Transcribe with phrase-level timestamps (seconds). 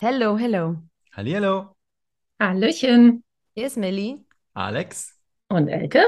[0.00, 0.76] Hello, hello.
[1.12, 1.74] Hallihallo,
[2.40, 3.24] Hallöchen.
[3.56, 4.24] Hier ist Millie
[4.54, 5.18] Alex.
[5.48, 6.06] Und Elke?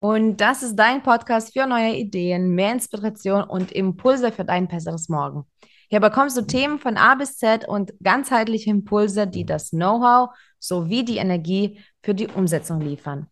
[0.00, 5.10] und das ist dein Podcast für neue Ideen, mehr Inspiration und Impulse für dein besseres
[5.10, 5.44] Morgen.
[5.90, 11.04] Hier bekommst du Themen von A bis Z und ganzheitliche Impulse, die das Know-how sowie
[11.04, 13.26] die Energie für die Umsetzung liefern.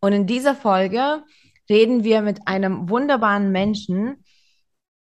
[0.00, 1.22] Und in dieser Folge
[1.70, 4.22] reden wir mit einem wunderbaren Menschen,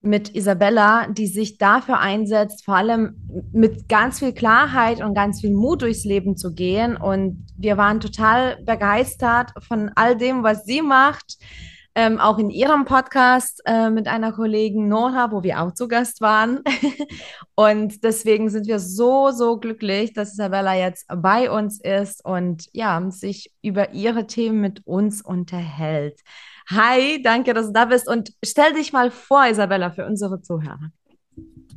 [0.02, 3.16] mit Isabella, die sich dafür einsetzt, vor allem
[3.52, 6.96] mit ganz viel Klarheit und ganz viel Mut durchs Leben zu gehen.
[6.96, 11.38] Und wir waren total begeistert von all dem, was sie macht.
[11.96, 16.20] Ähm, auch in ihrem Podcast äh, mit einer Kollegin Nora, wo wir auch zu Gast
[16.20, 16.60] waren.
[17.56, 23.04] und deswegen sind wir so, so glücklich, dass Isabella jetzt bei uns ist und ja,
[23.10, 26.20] sich über ihre Themen mit uns unterhält.
[26.70, 30.92] Hi, danke, dass du da bist und stell dich mal vor, Isabella, für unsere Zuhörer.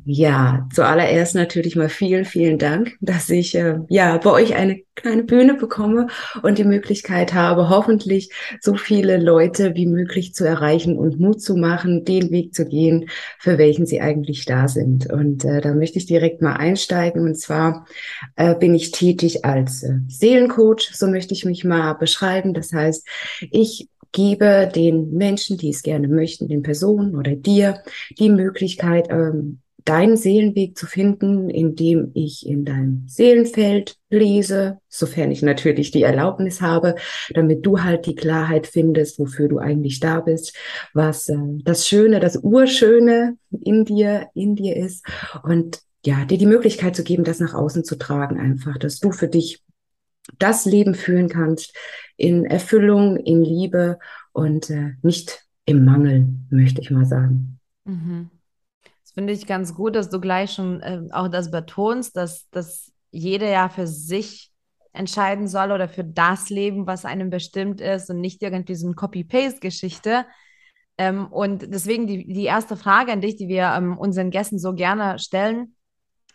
[0.06, 5.24] Ja, zuallererst natürlich mal vielen, vielen Dank, dass ich äh, ja bei euch eine kleine
[5.24, 6.08] Bühne bekomme
[6.42, 11.56] und die Möglichkeit habe, hoffentlich so viele Leute wie möglich zu erreichen und Mut zu
[11.56, 15.10] machen, den Weg zu gehen, für welchen sie eigentlich da sind.
[15.10, 17.22] Und äh, da möchte ich direkt mal einsteigen.
[17.22, 17.86] Und zwar
[18.36, 22.52] äh, bin ich tätig als äh, Seelencoach, so möchte ich mich mal beschreiben.
[22.52, 23.08] Das heißt,
[23.50, 27.82] ich gebe den Menschen, die es gerne möchten, den Personen oder dir,
[28.18, 35.42] die Möglichkeit, ähm, deinen Seelenweg zu finden, indem ich in dein Seelenfeld lese, sofern ich
[35.42, 36.94] natürlich die Erlaubnis habe,
[37.34, 40.56] damit du halt die Klarheit findest, wofür du eigentlich da bist,
[40.94, 45.04] was äh, das Schöne, das Urschöne in dir, in dir ist.
[45.42, 49.10] Und ja, dir die Möglichkeit zu geben, das nach außen zu tragen, einfach, dass du
[49.10, 49.63] für dich
[50.38, 51.76] das Leben führen kannst
[52.16, 53.98] in Erfüllung, in Liebe
[54.32, 57.58] und äh, nicht im Mangel, möchte ich mal sagen.
[57.84, 58.30] Mhm.
[59.02, 62.92] Das finde ich ganz gut, dass du gleich schon äh, auch das betonst, dass, dass
[63.10, 64.50] jeder ja für sich
[64.92, 68.94] entscheiden soll oder für das Leben, was einem bestimmt ist und nicht irgendwie so eine
[68.94, 70.24] Copy-Paste-Geschichte.
[70.96, 74.74] Ähm, und deswegen die, die erste Frage an dich, die wir ähm, unseren Gästen so
[74.74, 75.74] gerne stellen,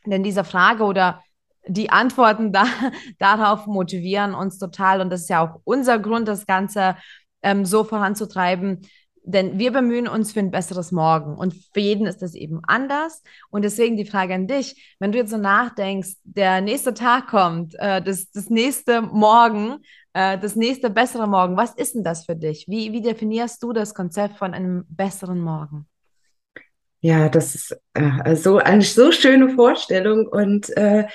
[0.05, 1.23] denn diese Frage oder
[1.67, 2.65] die Antworten da,
[3.19, 5.01] darauf motivieren uns total.
[5.01, 6.95] Und das ist ja auch unser Grund, das Ganze
[7.41, 8.81] ähm, so voranzutreiben.
[9.23, 11.37] Denn wir bemühen uns für ein besseres Morgen.
[11.37, 13.21] Und für jeden ist das eben anders.
[13.49, 17.75] Und deswegen die Frage an dich, wenn du jetzt so nachdenkst, der nächste Tag kommt,
[17.77, 19.79] äh, das, das nächste Morgen,
[20.13, 22.65] äh, das nächste bessere Morgen, was ist denn das für dich?
[22.67, 25.87] Wie, wie definierst du das Konzept von einem besseren Morgen?
[27.01, 31.05] Ja, das ist äh, so eine so schöne Vorstellung und äh,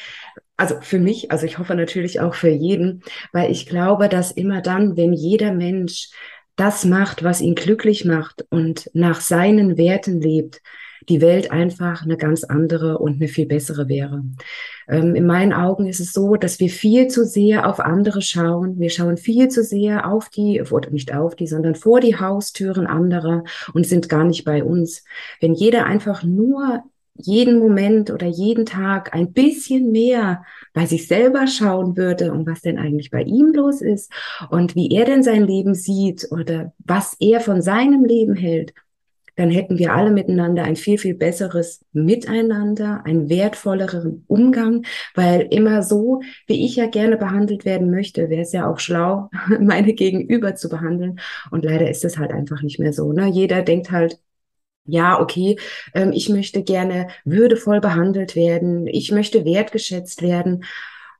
[0.56, 3.02] also für mich, also ich hoffe natürlich auch für jeden,
[3.32, 6.10] weil ich glaube, dass immer dann, wenn jeder Mensch
[6.56, 10.62] das macht, was ihn glücklich macht und nach seinen Werten lebt,
[11.08, 14.22] die Welt einfach eine ganz andere und eine viel bessere wäre.
[14.88, 18.78] Ähm, in meinen Augen ist es so, dass wir viel zu sehr auf andere schauen.
[18.78, 22.86] Wir schauen viel zu sehr auf die, oder nicht auf die, sondern vor die Haustüren
[22.86, 25.04] anderer und sind gar nicht bei uns.
[25.40, 26.82] Wenn jeder einfach nur
[27.16, 32.60] jeden Moment oder jeden Tag ein bisschen mehr bei sich selber schauen würde, um was
[32.60, 34.10] denn eigentlich bei ihm los ist
[34.50, 38.74] und wie er denn sein Leben sieht oder was er von seinem Leben hält,
[39.36, 44.84] dann hätten wir alle miteinander ein viel, viel besseres Miteinander, einen wertvolleren Umgang,
[45.14, 49.30] weil immer so, wie ich ja gerne behandelt werden möchte, wäre es ja auch schlau,
[49.60, 51.20] meine Gegenüber zu behandeln.
[51.50, 53.12] Und leider ist es halt einfach nicht mehr so.
[53.12, 53.28] Ne?
[53.28, 54.18] Jeder denkt halt,
[54.86, 55.56] ja, okay,
[55.94, 60.64] ähm, ich möchte gerne würdevoll behandelt werden, ich möchte wertgeschätzt werden.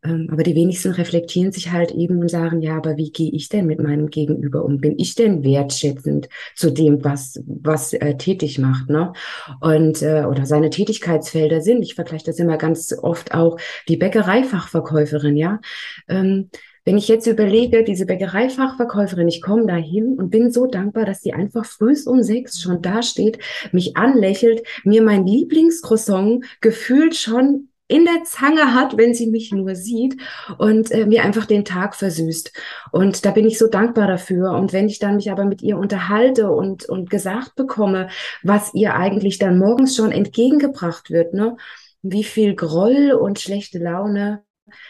[0.04, 3.48] Ähm, aber die wenigsten reflektieren sich halt eben und sagen, ja, aber wie gehe ich
[3.48, 4.78] denn mit meinem Gegenüber um?
[4.78, 9.12] Bin ich denn wertschätzend zu dem, was, was äh, tätig macht, ne?
[9.60, 11.82] Und, äh, oder seine Tätigkeitsfelder sind.
[11.82, 15.60] Ich vergleiche das immer ganz oft auch die Bäckereifachverkäuferin, ja.
[16.09, 16.50] Ähm,
[16.84, 21.22] wenn ich jetzt überlege, diese Bäckereifachverkäuferin, ich komme da hin und bin so dankbar, dass
[21.22, 23.38] sie einfach früh um sechs schon da steht,
[23.72, 29.75] mich anlächelt, mir mein Lieblingscroissant gefühlt schon in der Zange hat, wenn sie mich nur
[29.75, 30.16] sieht
[30.59, 32.53] und äh, mir einfach den Tag versüßt.
[32.92, 34.53] Und da bin ich so dankbar dafür.
[34.53, 38.09] Und wenn ich dann mich aber mit ihr unterhalte und, und gesagt bekomme,
[38.42, 41.57] was ihr eigentlich dann morgens schon entgegengebracht wird, ne,
[42.03, 44.42] wie viel Groll und schlechte Laune,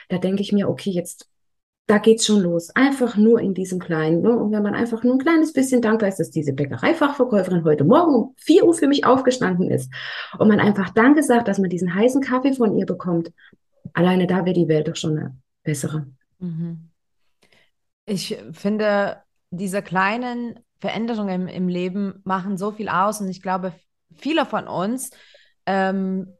[0.09, 1.29] da denke ich mir, okay, jetzt
[1.87, 2.71] da geht's schon los.
[2.71, 4.23] Einfach nur in diesem kleinen.
[4.23, 4.31] Ne?
[4.31, 8.15] Und wenn man einfach nur ein kleines bisschen dankbar ist, dass diese Bäckereifachverkäuferin heute Morgen
[8.15, 9.93] um 4 Uhr für mich aufgestanden ist
[10.39, 13.33] und man einfach Danke sagt, dass man diesen heißen Kaffee von ihr bekommt,
[13.93, 16.07] alleine da wäre die Welt doch schon eine bessere.
[16.39, 16.89] Mhm.
[18.07, 19.19] Ich finde,
[19.51, 23.73] diese kleinen Veränderungen im, im, Leben machen so viel aus und ich glaube,
[24.17, 25.11] viele von uns
[25.67, 26.35] ähm,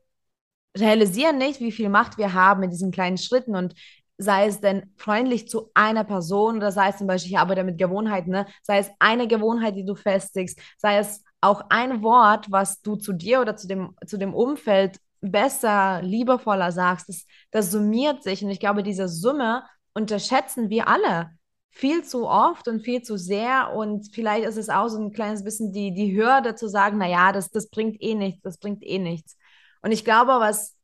[0.77, 3.75] realisieren nicht, wie viel Macht wir haben in diesen kleinen Schritten und
[4.19, 7.79] sei es denn freundlich zu einer Person oder sei es zum Beispiel, ich arbeite mit
[7.79, 8.47] Gewohnheiten, ne?
[8.63, 13.13] sei es eine Gewohnheit, die du festigst, sei es auch ein Wort, was du zu
[13.13, 18.51] dir oder zu dem, zu dem Umfeld besser, liebevoller sagst, das, das summiert sich und
[18.51, 19.65] ich glaube, diese Summe
[19.95, 21.31] unterschätzen wir alle
[21.71, 25.43] viel zu oft und viel zu sehr und vielleicht ist es auch so ein kleines
[25.43, 28.99] bisschen die, die Hürde zu sagen, naja, das, das bringt eh nichts, das bringt eh
[28.99, 29.37] nichts.
[29.83, 30.77] Und ich glaube, was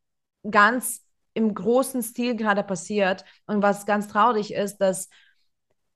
[0.51, 1.05] ganz
[1.35, 5.09] im großen Stil gerade passiert und was ganz traurig ist, dass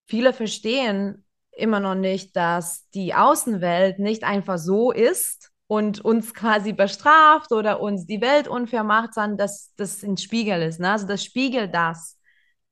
[0.06, 6.72] viele verstehen immer noch nicht, dass die Außenwelt nicht einfach so ist und uns quasi
[6.72, 10.80] bestraft oder uns die Welt unfair macht, sondern dass das ein Spiegel ist.
[10.80, 10.90] Ne?
[10.90, 12.18] Also das Spiegel das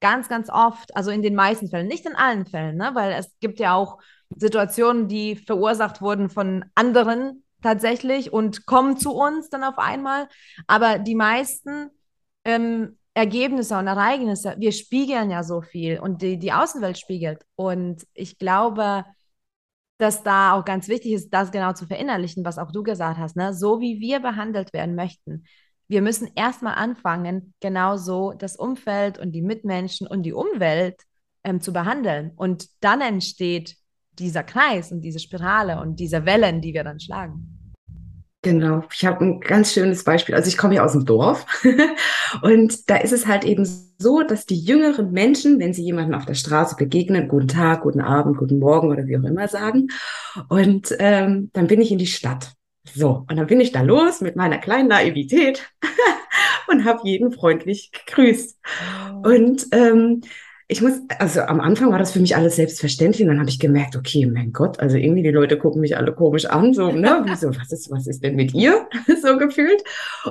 [0.01, 2.91] ganz, ganz oft, also in den meisten Fällen, nicht in allen Fällen, ne?
[2.95, 3.99] weil es gibt ja auch
[4.37, 10.29] Situationen, die verursacht wurden von anderen tatsächlich und kommen zu uns dann auf einmal.
[10.67, 11.91] Aber die meisten
[12.45, 17.45] ähm, Ergebnisse und Ereignisse, wir spiegeln ja so viel und die, die Außenwelt spiegelt.
[17.57, 19.05] Und ich glaube,
[19.99, 23.37] dass da auch ganz wichtig ist, das genau zu verinnerlichen, was auch du gesagt hast,
[23.37, 23.55] ne?
[23.55, 25.45] so wie wir behandelt werden möchten.
[25.89, 31.03] Wir müssen erstmal anfangen, genauso das Umfeld und die Mitmenschen und die Umwelt
[31.45, 32.33] ähm, zu behandeln.
[32.35, 33.77] Und dann entsteht
[34.19, 37.62] dieser Kreis und diese Spirale und diese Wellen, die wir dann schlagen.
[38.45, 40.35] Genau, ich habe ein ganz schönes Beispiel.
[40.35, 41.47] Also ich komme ja aus dem Dorf
[42.43, 43.65] und da ist es halt eben
[43.99, 48.01] so, dass die jüngeren Menschen, wenn sie jemanden auf der Straße begegnen, guten Tag, guten
[48.01, 49.89] Abend, guten Morgen oder wie auch immer sagen.
[50.49, 52.53] Und ähm, dann bin ich in die Stadt.
[52.93, 55.71] So, und dann bin ich da los mit meiner kleinen Naivität
[56.67, 58.59] und habe jeden freundlich gegrüßt.
[59.23, 59.29] Oh.
[59.29, 60.23] Und ähm,
[60.73, 63.59] ich muss, also am Anfang war das für mich alles selbstverständlich und dann habe ich
[63.59, 67.23] gemerkt, okay, mein Gott, also irgendwie die Leute gucken mich alle komisch an, so, ne,
[67.27, 68.89] wie so, was ist, was ist denn mit ihr,
[69.23, 69.85] so gefühlt.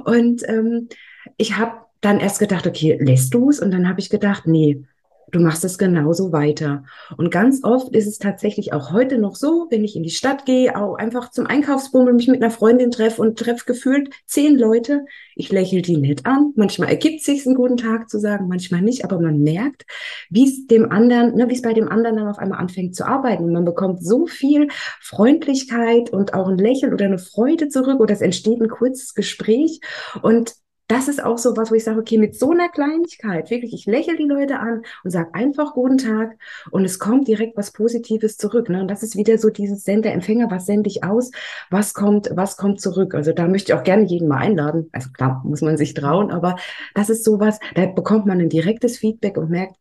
[0.04, 0.90] Und ähm,
[1.38, 3.60] ich habe dann erst gedacht, okay, lässt du es?
[3.60, 4.84] Und dann habe ich gedacht, nee,
[5.32, 6.84] du machst es genauso weiter.
[7.18, 10.46] Und ganz oft ist es tatsächlich auch heute noch so, wenn ich in die Stadt
[10.46, 15.06] gehe, auch einfach zum Einkaufsbummel mich mit einer Freundin treffe und treffe gefühlt zehn Leute.
[15.36, 16.54] Ich lächle die nett an.
[16.56, 19.86] Manchmal ergibt sich einen guten Tag zu sagen, manchmal nicht, aber man merkt,
[20.30, 23.06] wie es dem anderen, ne, wie es bei dem anderen dann auf einmal anfängt zu
[23.06, 23.46] arbeiten.
[23.46, 24.68] Und man bekommt so viel
[25.02, 29.80] Freundlichkeit und auch ein Lächeln oder eine Freude zurück oder es entsteht ein kurzes Gespräch.
[30.22, 30.54] Und
[30.92, 33.86] das ist auch so was, wo ich sage, okay, mit so einer Kleinigkeit, wirklich, ich
[33.86, 36.38] lächle die Leute an und sage einfach guten Tag
[36.70, 38.68] und es kommt direkt was Positives zurück.
[38.68, 38.82] Ne?
[38.82, 41.32] Und das ist wieder so dieses Sender-Empfänger, was sende ich aus,
[41.70, 43.16] was kommt, was kommt zurück.
[43.16, 44.90] Also da möchte ich auch gerne jeden mal einladen.
[44.92, 46.58] Also klar, muss man sich trauen, aber
[46.94, 49.78] das ist sowas, da bekommt man ein direktes Feedback und merkt,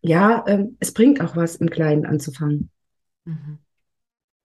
[0.00, 2.70] ja, ähm, es bringt auch was, im Kleinen anzufangen.
[3.26, 3.58] Mhm.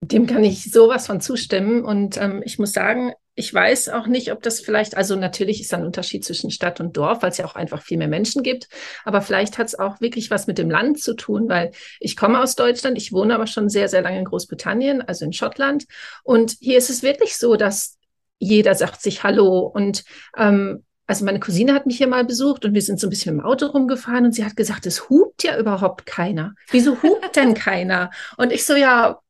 [0.01, 1.85] Dem kann ich sowas von zustimmen.
[1.85, 5.73] Und ähm, ich muss sagen, ich weiß auch nicht, ob das vielleicht, also natürlich ist
[5.73, 8.69] ein Unterschied zwischen Stadt und Dorf, weil es ja auch einfach viel mehr Menschen gibt.
[9.05, 11.71] Aber vielleicht hat es auch wirklich was mit dem Land zu tun, weil
[12.01, 15.33] ich komme aus Deutschland, ich wohne aber schon sehr, sehr lange in Großbritannien, also in
[15.33, 15.85] Schottland.
[16.25, 17.97] Und hier ist es wirklich so, dass
[18.41, 20.03] jeder sagt sich Hallo und
[20.37, 23.39] ähm, also meine Cousine hat mich hier mal besucht und wir sind so ein bisschen
[23.39, 26.55] im Auto rumgefahren und sie hat gesagt, es hupt ja überhaupt keiner.
[26.71, 28.11] Wieso hupt denn keiner?
[28.37, 29.21] Und ich so, ja,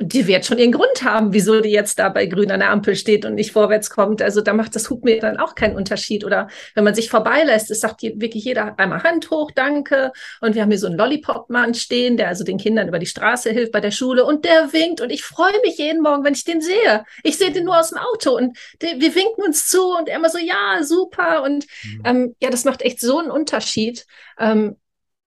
[0.00, 2.94] die wird schon ihren Grund haben, wieso die jetzt da bei grün an der Ampel
[2.94, 4.20] steht und nicht vorwärts kommt.
[4.20, 6.24] Also da macht das Hub mir dann auch keinen Unterschied.
[6.24, 10.12] Oder wenn man sich vorbeilässt, es sagt wirklich jeder einmal Hand hoch, danke.
[10.40, 13.50] Und wir haben hier so einen Lollipop-Mann stehen, der also den Kindern über die Straße
[13.50, 16.44] hilft bei der Schule und der winkt und ich freue mich jeden Morgen, wenn ich
[16.44, 17.04] den sehe.
[17.22, 20.16] Ich sehe den nur aus dem Auto und der, wir winken uns zu und er
[20.16, 21.42] immer so, ja, super.
[21.42, 22.02] Und mhm.
[22.04, 24.06] ähm, ja, das macht echt so einen Unterschied.
[24.38, 24.76] Ähm,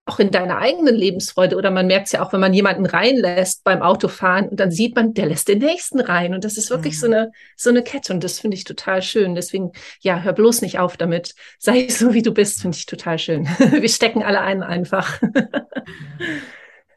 [0.06, 3.64] auch in deiner eigenen Lebensfreude oder man merkt es ja auch, wenn man jemanden reinlässt
[3.64, 6.96] beim Autofahren und dann sieht man, der lässt den nächsten rein und das ist wirklich
[6.96, 7.00] mhm.
[7.00, 9.36] so eine so eine Kette und das finde ich total schön.
[9.36, 11.36] Deswegen ja, hör bloß nicht auf damit.
[11.60, 13.46] Sei so wie du bist, finde ich total schön.
[13.60, 15.22] Wir stecken alle ein einfach.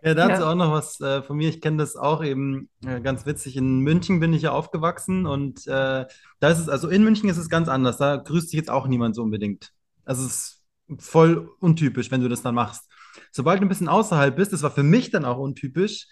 [0.07, 0.51] Ja, dazu ja.
[0.51, 1.49] auch noch was äh, von mir.
[1.49, 3.57] Ich kenne das auch eben äh, ganz witzig.
[3.57, 6.05] In München bin ich ja aufgewachsen und äh,
[6.41, 7.97] da ist es, also in München ist es ganz anders.
[7.97, 9.73] Da grüßt sich jetzt auch niemand so unbedingt.
[10.05, 10.63] Also es ist
[10.99, 12.87] voll untypisch, wenn du das dann machst.
[13.35, 16.07] Sobald du ein bisschen außerhalb bist, das war für mich dann auch untypisch,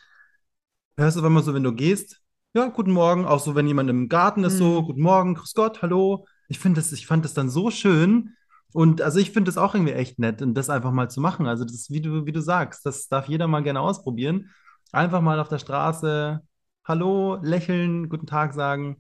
[0.97, 2.21] hörst du immer so, wenn du gehst,
[2.53, 4.87] ja, guten Morgen, auch so, wenn jemand im Garten ist, so, mhm.
[4.87, 6.27] guten Morgen, grüß Gott, hallo.
[6.49, 8.35] Ich finde das, ich fand das dann so schön.
[8.73, 11.47] Und also ich finde das auch irgendwie echt nett, und das einfach mal zu machen.
[11.47, 14.51] Also das, wie du, wie du sagst, das darf jeder mal gerne ausprobieren.
[14.91, 16.41] Einfach mal auf der Straße,
[16.85, 18.99] hallo, lächeln, guten Tag sagen.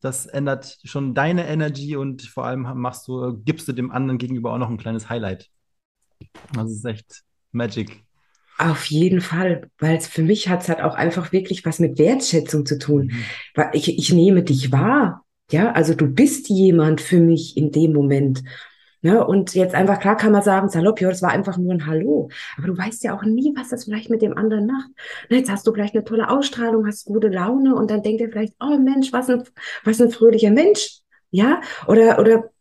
[0.00, 4.52] Das ändert schon deine Energy und vor allem machst du, gibst du dem anderen gegenüber
[4.52, 5.48] auch noch ein kleines Highlight.
[6.52, 8.02] Das ist echt Magic.
[8.58, 11.98] Auf jeden Fall, weil es für mich hat es halt auch einfach wirklich was mit
[11.98, 13.06] Wertschätzung zu tun.
[13.06, 13.24] Mhm.
[13.54, 15.24] Weil ich, ich nehme dich wahr.
[15.50, 18.42] Ja, also du bist jemand für mich in dem Moment.
[19.02, 19.26] Ne?
[19.26, 22.30] Und jetzt einfach, klar kann man sagen, salopp, ja, das war einfach nur ein Hallo.
[22.56, 24.90] Aber du weißt ja auch nie, was das vielleicht mit dem anderen macht.
[25.28, 28.30] Ne, jetzt hast du vielleicht eine tolle Ausstrahlung, hast gute Laune und dann denkt er
[28.30, 29.42] vielleicht, oh Mensch, was ein,
[29.84, 31.00] was ein fröhlicher Mensch.
[31.30, 32.51] Ja, oder, oder,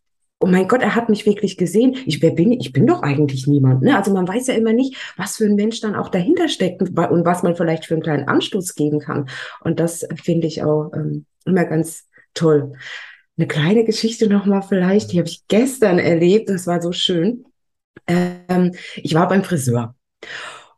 [0.42, 1.96] oh mein Gott, er hat mich wirklich gesehen.
[2.06, 2.68] Ich, wer bin ich?
[2.68, 3.84] Ich bin doch eigentlich niemand.
[3.84, 3.96] Ne?
[3.96, 7.26] Also man weiß ja immer nicht, was für ein Mensch dann auch dahinter steckt und
[7.26, 9.30] was man vielleicht für einen kleinen Anstoß geben kann.
[9.62, 12.74] Und das finde ich auch ähm, immer ganz toll.
[13.38, 17.46] Eine kleine Geschichte nochmal vielleicht, die habe ich gestern erlebt, das war so schön.
[18.08, 19.96] Ähm, ich war beim Friseur.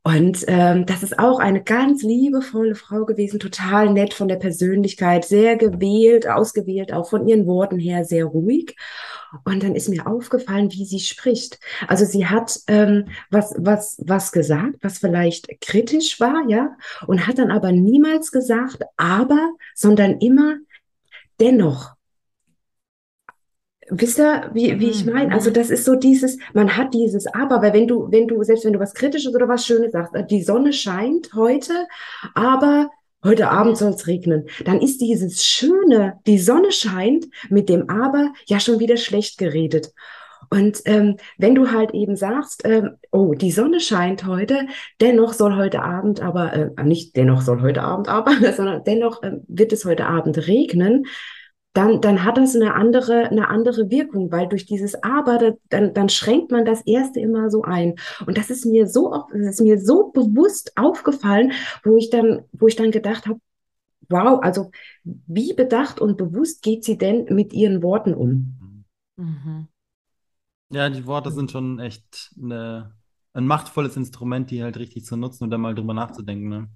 [0.06, 5.24] Und ähm, das ist auch eine ganz liebevolle Frau gewesen, total nett von der Persönlichkeit,
[5.24, 8.76] sehr gewählt, ausgewählt, auch von ihren Worten her sehr ruhig.
[9.46, 11.58] Und dann ist mir aufgefallen, wie sie spricht.
[11.88, 16.76] Also sie hat ähm, was, was, was gesagt, was vielleicht kritisch war, ja,
[17.08, 20.58] und hat dann aber niemals gesagt, aber, sondern immer
[21.40, 21.94] dennoch.
[23.96, 25.32] Wisst ihr, wie, wie ich meine?
[25.34, 25.54] Also mhm.
[25.54, 28.74] das ist so dieses, man hat dieses Aber, weil wenn du, wenn du, selbst wenn
[28.74, 31.74] du was Kritisches oder was Schönes sagst, äh, die Sonne scheint heute,
[32.34, 32.90] aber
[33.24, 38.34] heute Abend soll es regnen, dann ist dieses Schöne, die Sonne scheint, mit dem Aber
[38.48, 39.94] ja schon wieder schlecht geredet.
[40.50, 44.68] Und ähm, wenn du halt eben sagst, ähm, oh, die Sonne scheint heute,
[45.02, 49.34] dennoch soll heute Abend aber, äh, nicht dennoch soll heute Abend aber, sondern dennoch äh,
[49.48, 51.06] wird es heute Abend regnen,
[51.74, 56.10] dann, dann hat das eine andere, eine andere Wirkung, weil durch dieses Aber, dann, dann
[56.10, 57.96] schränkt man das erste immer so ein.
[58.28, 61.52] Und das ist mir so, das ist mir so bewusst aufgefallen,
[61.84, 63.40] wo ich dann, wo ich dann gedacht habe,
[64.10, 64.70] wow, also
[65.04, 68.86] wie bedacht und bewusst geht sie denn mit ihren Worten um?
[69.16, 69.68] Mhm.
[70.70, 72.96] Ja, die Worte sind schon echt eine,
[73.34, 76.50] ein machtvolles Instrument, die halt richtig zu nutzen und da mal drüber nachzudenken.
[76.50, 76.70] Ne?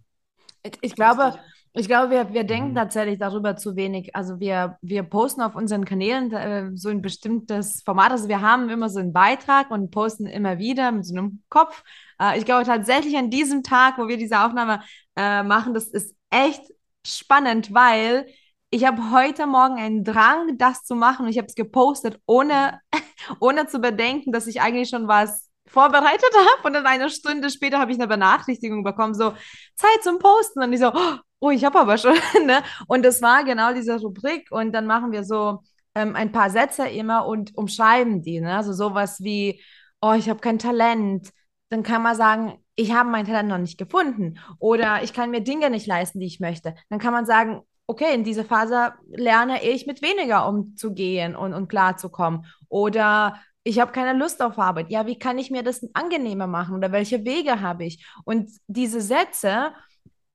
[0.63, 1.37] Ich, ich glaube,
[1.77, 2.75] ich glaube, wir, wir denken mhm.
[2.75, 4.15] tatsächlich darüber zu wenig.
[4.15, 8.11] Also wir, wir posten auf unseren Kanälen äh, so ein bestimmtes Format.
[8.11, 11.83] Also wir haben immer so einen Beitrag und posten immer wieder mit so einem Kopf.
[12.19, 14.81] Äh, ich glaube tatsächlich an diesem Tag, wo wir diese Aufnahme
[15.15, 16.61] äh, machen, das ist echt
[17.05, 18.27] spannend, weil
[18.69, 21.25] ich habe heute Morgen einen Drang, das zu machen.
[21.25, 22.81] Und ich habe es gepostet, ohne,
[23.39, 26.67] ohne zu bedenken, dass ich eigentlich schon was vorbereitet habe.
[26.67, 29.31] Und dann eine Stunde später habe ich eine Benachrichtigung bekommen, so
[29.75, 30.63] Zeit zum Posten.
[30.63, 31.17] Und ich so, oh,
[31.51, 32.13] ich habe aber schon.
[32.45, 32.61] ne?
[32.87, 34.51] Und das war genau diese Rubrik.
[34.51, 35.59] Und dann machen wir so
[35.95, 38.39] ähm, ein paar Sätze immer und umschreiben die.
[38.39, 38.55] Ne?
[38.55, 39.61] Also sowas wie,
[40.01, 41.29] oh, ich habe kein Talent.
[41.69, 44.39] Dann kann man sagen, ich habe mein Talent noch nicht gefunden.
[44.59, 46.75] Oder ich kann mir Dinge nicht leisten, die ich möchte.
[46.89, 51.67] Dann kann man sagen, okay, in dieser Phase lerne ich mit weniger umzugehen und, und
[51.69, 52.45] klarzukommen.
[52.69, 54.89] Oder ich habe keine Lust auf Arbeit.
[54.89, 58.05] Ja, wie kann ich mir das angenehmer machen oder welche Wege habe ich?
[58.23, 59.73] Und diese Sätze,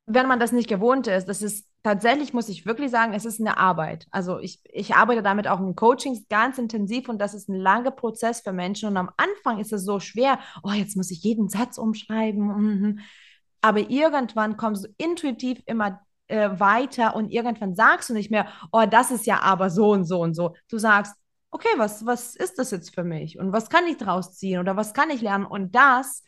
[0.06, 3.40] wenn man das nicht gewohnt ist, das ist tatsächlich, muss ich wirklich sagen, es ist
[3.40, 4.06] eine Arbeit.
[4.10, 7.90] Also ich, ich arbeite damit auch in Coachings ganz intensiv und das ist ein langer
[7.90, 8.88] Prozess für Menschen.
[8.88, 12.46] Und am Anfang ist es so schwer, oh, jetzt muss ich jeden Satz umschreiben.
[12.46, 12.98] Mhm.
[13.60, 18.84] Aber irgendwann kommst du intuitiv immer äh, weiter und irgendwann sagst du nicht mehr, oh,
[18.88, 20.54] das ist ja aber so und so und so.
[20.68, 21.14] Du sagst,
[21.50, 23.38] okay, was, was ist das jetzt für mich?
[23.38, 25.46] Und was kann ich daraus ziehen oder was kann ich lernen?
[25.46, 26.24] Und das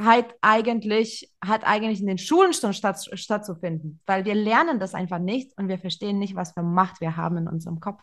[0.00, 5.18] hat eigentlich, hat eigentlich in den Schulen schon statt, stattzufinden, weil wir lernen das einfach
[5.18, 8.00] nicht und wir verstehen nicht, was für Macht wir haben in unserem Kopf.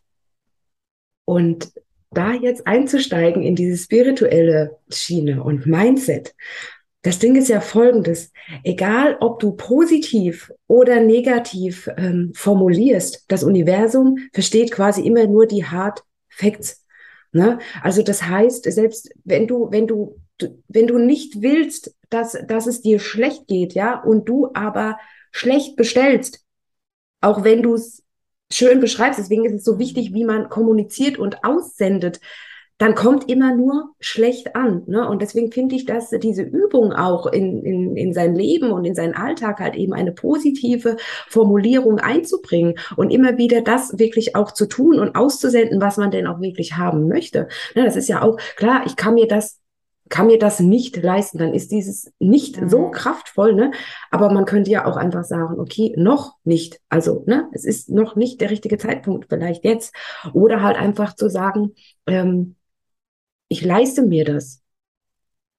[1.25, 1.71] Und
[2.11, 6.35] da jetzt einzusteigen in diese spirituelle Schiene und Mindset,
[7.01, 8.31] das Ding ist ja folgendes,
[8.63, 15.65] egal ob du positiv oder negativ ähm, formulierst, das Universum versteht quasi immer nur die
[15.65, 16.83] Hard Facts.
[17.31, 17.59] Ne?
[17.83, 20.19] Also das heißt, selbst wenn du, wenn du,
[20.67, 24.97] wenn du nicht willst, dass, dass es dir schlecht geht, ja, und du aber
[25.31, 26.43] schlecht bestellst,
[27.21, 28.03] auch wenn du es
[28.51, 32.19] schön beschreibst, deswegen ist es so wichtig, wie man kommuniziert und aussendet,
[32.77, 34.83] dann kommt immer nur schlecht an.
[34.87, 35.07] Ne?
[35.07, 38.95] Und deswegen finde ich, dass diese Übung auch in, in, in sein Leben und in
[38.95, 40.97] seinen Alltag halt eben eine positive
[41.29, 46.27] Formulierung einzubringen und immer wieder das wirklich auch zu tun und auszusenden, was man denn
[46.27, 47.47] auch wirklich haben möchte.
[47.75, 47.85] Ne?
[47.85, 49.61] Das ist ja auch klar, ich kann mir das
[50.09, 52.69] kann mir das nicht leisten, dann ist dieses nicht mhm.
[52.69, 53.71] so kraftvoll, ne?
[54.12, 56.79] Aber man könnte ja auch einfach sagen, okay, noch nicht.
[56.89, 59.95] Also, ne, es ist noch nicht der richtige Zeitpunkt, vielleicht jetzt.
[60.33, 61.71] Oder halt einfach zu sagen,
[62.05, 62.55] ähm,
[63.47, 64.62] ich leiste mir das.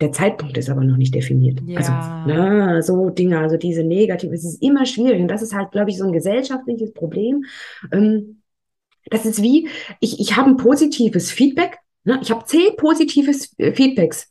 [0.00, 1.60] Der Zeitpunkt ist aber noch nicht definiert.
[1.66, 1.78] Ja.
[1.78, 5.20] Also, na, so Dinge, also diese negative, es ist immer schwierig.
[5.20, 7.44] Und das ist halt, glaube ich, so ein gesellschaftliches Problem.
[7.90, 8.42] Ähm,
[9.10, 9.68] das ist wie,
[10.00, 11.78] ich, ich habe ein positives Feedback.
[12.04, 12.20] Ne?
[12.22, 14.30] Ich habe zehn positives Feedbacks.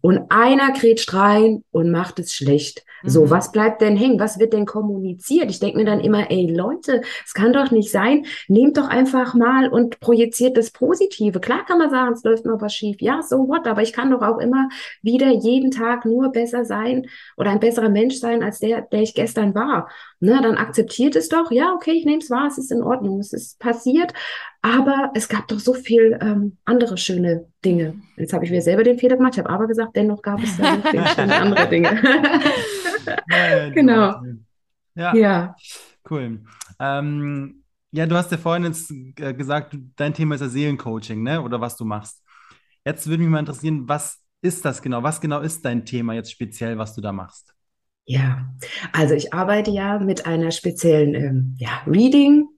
[0.00, 2.84] Und einer grätscht rein und macht es schlecht.
[3.04, 3.30] So, mhm.
[3.30, 4.18] was bleibt denn hängen?
[4.18, 5.50] Was wird denn kommuniziert?
[5.50, 8.26] Ich denke mir dann immer, ey Leute, es kann doch nicht sein.
[8.48, 11.38] Nehmt doch einfach mal und projiziert das Positive.
[11.40, 13.00] Klar kann man sagen, es läuft mal was schief.
[13.00, 13.66] Ja, so what?
[13.66, 14.68] Aber ich kann doch auch immer
[15.02, 19.14] wieder jeden Tag nur besser sein oder ein besserer Mensch sein als der, der ich
[19.14, 19.88] gestern war.
[20.20, 21.52] Ne, dann akzeptiert es doch.
[21.52, 24.12] Ja, okay, ich nehme es wahr, es ist in Ordnung, es ist passiert.
[24.60, 28.00] Aber es gab doch so viel ähm, andere schöne Dinge.
[28.16, 30.56] Jetzt habe ich mir selber den Fehler gemacht, ich habe aber gesagt, dennoch gab es
[30.56, 32.02] da so viele schöne andere Dinge.
[33.30, 34.22] ja, genau.
[34.94, 35.14] Ja.
[35.14, 35.56] ja.
[36.08, 36.40] Cool.
[36.80, 41.42] Ähm, ja, du hast ja vorhin jetzt äh, gesagt, dein Thema ist ja Seelencoaching, ne?
[41.42, 42.22] Oder was du machst.
[42.84, 45.02] Jetzt würde mich mal interessieren, was ist das genau?
[45.02, 47.54] Was genau ist dein Thema jetzt speziell, was du da machst?
[48.04, 48.48] Ja,
[48.92, 52.48] also ich arbeite ja mit einer speziellen ähm, ja, Reading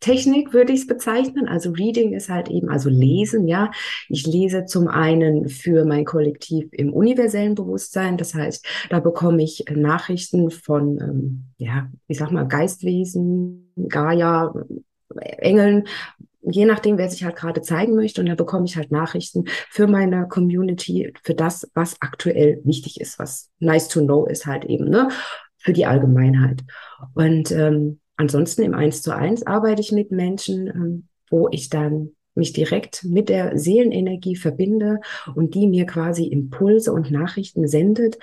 [0.00, 1.48] Technik würde ich es bezeichnen.
[1.48, 3.70] Also Reading ist halt eben, also lesen, ja.
[4.08, 8.16] Ich lese zum einen für mein Kollektiv im universellen Bewusstsein.
[8.16, 14.52] Das heißt, da bekomme ich Nachrichten von, ähm, ja, ich sag mal, Geistwesen, Gaia,
[15.38, 15.84] Engeln,
[16.42, 18.20] je nachdem, wer sich halt gerade zeigen möchte.
[18.20, 23.18] Und da bekomme ich halt Nachrichten für meine Community, für das, was aktuell wichtig ist,
[23.18, 25.08] was nice to know ist halt eben, ne,
[25.58, 26.62] für die Allgemeinheit.
[27.14, 32.10] Und ähm, ansonsten im Eins zu eins arbeite ich mit Menschen, ähm, wo ich dann
[32.34, 35.00] mich direkt mit der Seelenenergie verbinde
[35.34, 38.18] und die mir quasi Impulse und Nachrichten sendet,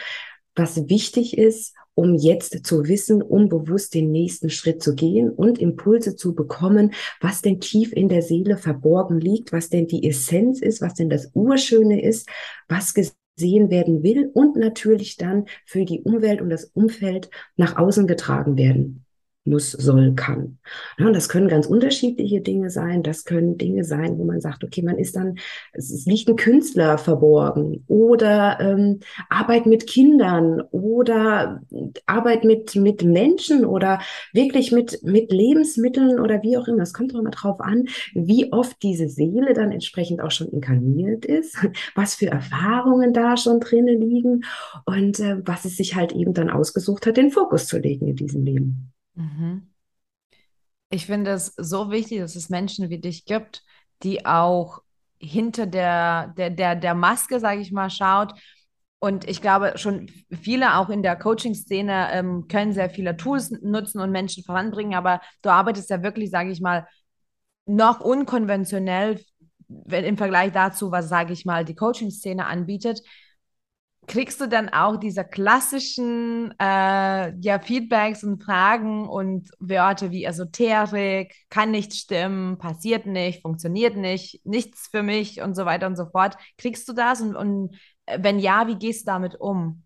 [0.56, 5.60] was wichtig ist, um jetzt zu wissen, um bewusst den nächsten Schritt zu gehen und
[5.60, 10.62] Impulse zu bekommen, was denn tief in der Seele verborgen liegt, was denn die Essenz
[10.62, 12.30] ist, was denn das Urschöne ist,
[12.68, 18.08] was gesehen werden will und natürlich dann für die Umwelt und das Umfeld nach außen
[18.08, 19.03] getragen werden
[19.46, 20.58] muss, soll, kann.
[20.98, 23.04] Ja, und das können ganz unterschiedliche Dinge sein.
[23.04, 25.38] Das können Dinge sein, wo man sagt, okay, man ist dann,
[25.74, 31.62] es liegt ein Künstler verborgen oder ähm, Arbeit mit Kindern oder
[32.06, 34.00] Arbeit mit, mit Menschen oder
[34.34, 36.84] wirklich mit, mit Lebensmitteln oder wie auch immer.
[36.84, 41.26] Es kommt doch immer drauf an, wie oft diese Seele dann entsprechend auch schon inkarniert
[41.26, 41.58] ist,
[41.96, 44.46] was für Erfahrungen da schon drinnen liegen
[44.86, 48.16] und äh, was es sich halt eben dann ausgesucht hat, den Fokus zu legen in
[48.16, 48.94] diesem Leben.
[49.16, 49.74] Mhm.
[50.90, 53.64] Ich finde es so wichtig, dass es Menschen wie dich gibt,
[54.04, 54.82] die auch
[55.20, 58.34] hinter der, der, der, der Maske, sage ich mal, schaut.
[59.00, 64.00] Und ich glaube, schon viele auch in der Coaching-Szene ähm, können sehr viele Tools nutzen
[64.00, 66.88] und Menschen voranbringen, aber du arbeitest ja wirklich, sage ich mal,
[67.66, 69.20] noch unkonventionell
[69.90, 73.02] im Vergleich dazu, was, sage ich mal, die Coaching-Szene anbietet
[74.08, 81.36] kriegst du dann auch diese klassischen äh, ja, Feedbacks und Fragen und Wörter wie Esoterik,
[81.50, 86.06] kann nicht stimmen, passiert nicht, funktioniert nicht, nichts für mich und so weiter und so
[86.06, 86.36] fort.
[86.58, 89.83] Kriegst du das und, und äh, wenn ja, wie gehst du damit um?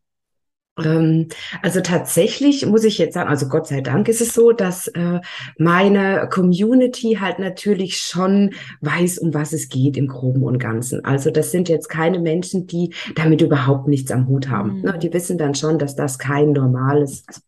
[0.83, 1.27] Ähm,
[1.61, 5.19] also tatsächlich muss ich jetzt sagen, also Gott sei Dank ist es so, dass äh,
[5.57, 11.03] meine Community halt natürlich schon weiß, um was es geht im Groben und Ganzen.
[11.05, 14.81] Also das sind jetzt keine Menschen, die damit überhaupt nichts am Hut haben.
[14.81, 14.99] Mhm.
[14.99, 17.41] Die wissen dann schon, dass das kein normales, also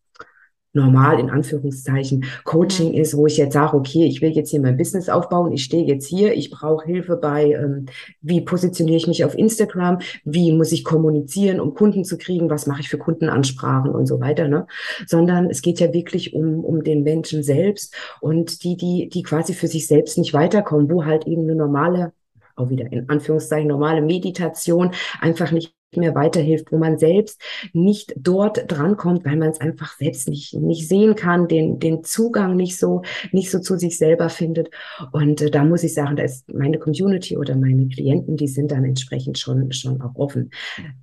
[0.74, 4.78] normal in Anführungszeichen Coaching ist, wo ich jetzt sage, okay, ich will jetzt hier mein
[4.78, 7.88] Business aufbauen, ich stehe jetzt hier, ich brauche Hilfe bei, ähm,
[8.22, 12.68] wie positioniere ich mich auf Instagram, wie muss ich kommunizieren, um Kunden zu kriegen, was
[12.68, 14.68] mache ich für Kundenansprachen und so weiter, ne?
[15.08, 19.54] Sondern es geht ja wirklich um, um den Menschen selbst und die, die, die quasi
[19.54, 22.14] für sich selbst nicht weiterkommen, wo halt eben eine normale
[22.56, 27.42] auch wieder in Anführungszeichen normale Meditation einfach nicht mehr weiterhilft, wo man selbst
[27.74, 32.56] nicht dort drankommt, weil man es einfach selbst nicht, nicht sehen kann, den, den Zugang
[32.56, 34.70] nicht so, nicht so zu sich selber findet.
[35.12, 38.72] Und äh, da muss ich sagen, da ist meine Community oder meine Klienten, die sind
[38.72, 40.52] dann entsprechend schon, schon auch offen.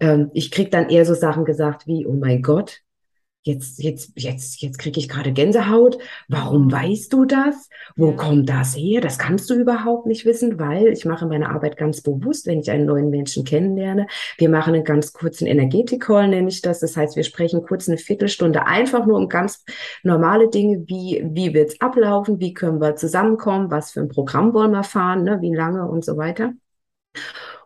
[0.00, 2.82] Ähm, ich krieg dann eher so Sachen gesagt wie, oh mein Gott,
[3.46, 5.98] jetzt, jetzt, jetzt, jetzt kriege ich gerade Gänsehaut.
[6.28, 7.68] Warum weißt du das?
[7.94, 9.00] Wo kommt das her?
[9.00, 12.70] Das kannst du überhaupt nicht wissen, weil ich mache meine Arbeit ganz bewusst, wenn ich
[12.70, 14.08] einen neuen Menschen kennenlerne.
[14.36, 16.80] Wir machen einen ganz kurzen Energetik-Call, nenne ich das.
[16.80, 19.64] Das heißt, wir sprechen kurz eine Viertelstunde einfach nur um ganz
[20.02, 22.40] normale Dinge, wie, wie wird's ablaufen?
[22.40, 23.70] Wie können wir zusammenkommen?
[23.70, 25.22] Was für ein Programm wollen wir fahren?
[25.22, 25.40] Ne?
[25.40, 26.52] Wie lange und so weiter.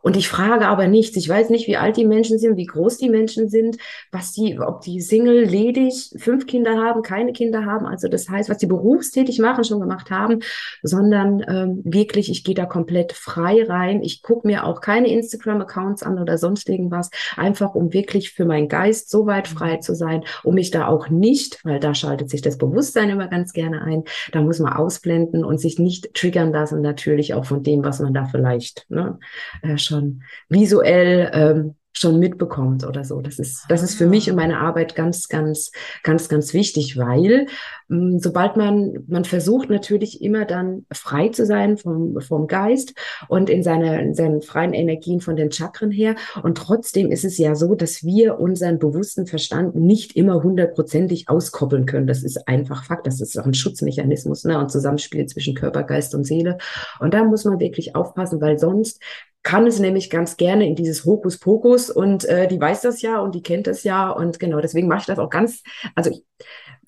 [0.03, 1.17] Und ich frage aber nichts.
[1.17, 3.77] Ich weiß nicht, wie alt die Menschen sind, wie groß die Menschen sind,
[4.11, 7.87] was die, ob die Single, ledig, fünf Kinder haben, keine Kinder haben.
[7.87, 10.41] Also das heißt, was die berufstätig machen, schon gemacht haben,
[10.83, 14.03] sondern ähm, wirklich, ich gehe da komplett frei rein.
[14.03, 18.69] Ich gucke mir auch keine Instagram-Accounts an oder sonst irgendwas, einfach um wirklich für meinen
[18.69, 22.43] Geist so weit frei zu sein, um mich da auch nicht, weil da schaltet sich
[22.43, 26.81] das Bewusstsein immer ganz gerne ein, da muss man ausblenden und sich nicht triggern lassen,
[26.81, 29.19] natürlich auch von dem, was man da vielleicht ne,
[29.63, 33.21] äh, schon visuell ähm, schon mitbekommt oder so.
[33.21, 35.73] Das ist, das ist für mich und meine Arbeit ganz, ganz,
[36.05, 37.47] ganz, ganz wichtig, weil
[37.89, 42.95] mh, mm, sobald man, man versucht natürlich immer dann frei zu sein vom, vom Geist
[43.29, 46.15] und in, seine, in seinen freien Energien von den Chakren her.
[46.43, 51.87] Und trotzdem ist es ja so, dass wir unseren bewussten Verstand nicht immer hundertprozentig auskoppeln
[51.87, 52.07] können.
[52.07, 53.07] Das ist einfach Fakt.
[53.07, 54.59] Das ist auch ein Schutzmechanismus ne?
[54.59, 56.59] und Zusammenspiel zwischen Körper, Geist und Seele.
[57.01, 59.01] Und da muss man wirklich aufpassen, weil sonst
[59.43, 63.35] kann es nämlich ganz gerne in dieses Hokuspokus und äh, die weiß das ja und
[63.35, 65.63] die kennt das ja und genau, deswegen mache ich das auch ganz,
[65.95, 66.25] also ich,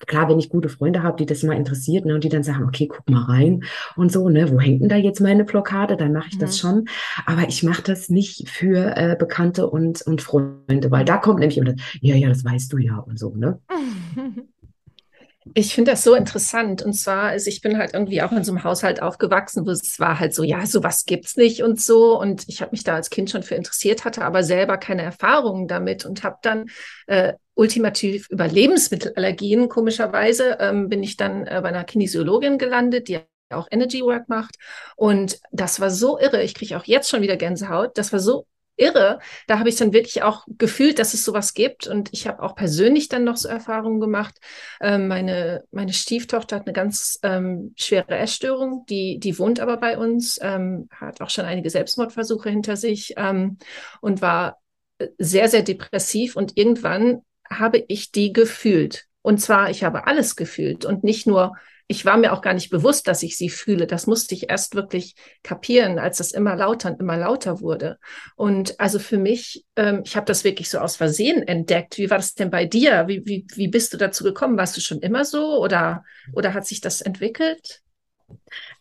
[0.05, 2.65] klar, wenn ich gute Freunde habe, die das mal interessiert ne, und die dann sagen,
[2.65, 3.63] okay, guck mal rein
[3.95, 6.41] und so, ne, wo hängt denn da jetzt meine Blockade, dann mache ich mhm.
[6.41, 6.85] das schon,
[7.25, 11.57] aber ich mache das nicht für äh, Bekannte und, und Freunde, weil da kommt nämlich
[11.57, 13.59] immer, ja, ja, das weißt du ja und so, ne.
[15.53, 16.81] Ich finde das so interessant.
[16.81, 19.99] Und zwar, also ich bin halt irgendwie auch in so einem Haushalt aufgewachsen, wo es
[19.99, 22.19] war halt so, ja, sowas gibt's nicht und so.
[22.19, 25.67] Und ich habe mich da als Kind schon für interessiert, hatte aber selber keine Erfahrungen
[25.67, 26.69] damit und habe dann
[27.07, 33.19] äh, ultimativ über Lebensmittelallergien, komischerweise, ähm, bin ich dann äh, bei einer Kinesiologin gelandet, die
[33.49, 34.55] auch Energy Work macht.
[34.95, 36.41] Und das war so irre.
[36.41, 37.97] Ich kriege auch jetzt schon wieder Gänsehaut.
[37.97, 39.19] Das war so irre.
[39.47, 41.87] Da habe ich dann wirklich auch gefühlt, dass es sowas gibt.
[41.87, 44.35] Und ich habe auch persönlich dann noch so Erfahrungen gemacht.
[44.81, 49.97] Ähm, meine, meine Stieftochter hat eine ganz ähm, schwere Essstörung, die, die wohnt aber bei
[49.97, 53.57] uns, ähm, hat auch schon einige Selbstmordversuche hinter sich ähm,
[54.01, 54.59] und war
[54.97, 56.35] äh, sehr, sehr depressiv.
[56.35, 59.05] Und irgendwann habe ich die gefühlt.
[59.21, 61.55] Und zwar, ich habe alles gefühlt und nicht nur
[61.87, 63.87] ich war mir auch gar nicht bewusst, dass ich sie fühle.
[63.87, 67.99] Das musste ich erst wirklich kapieren, als das immer lauter und immer lauter wurde.
[68.35, 71.97] Und also für mich, ähm, ich habe das wirklich so aus Versehen entdeckt.
[71.97, 73.07] Wie war das denn bei dir?
[73.07, 74.57] Wie, wie, wie bist du dazu gekommen?
[74.57, 77.81] Warst du schon immer so oder, oder hat sich das entwickelt?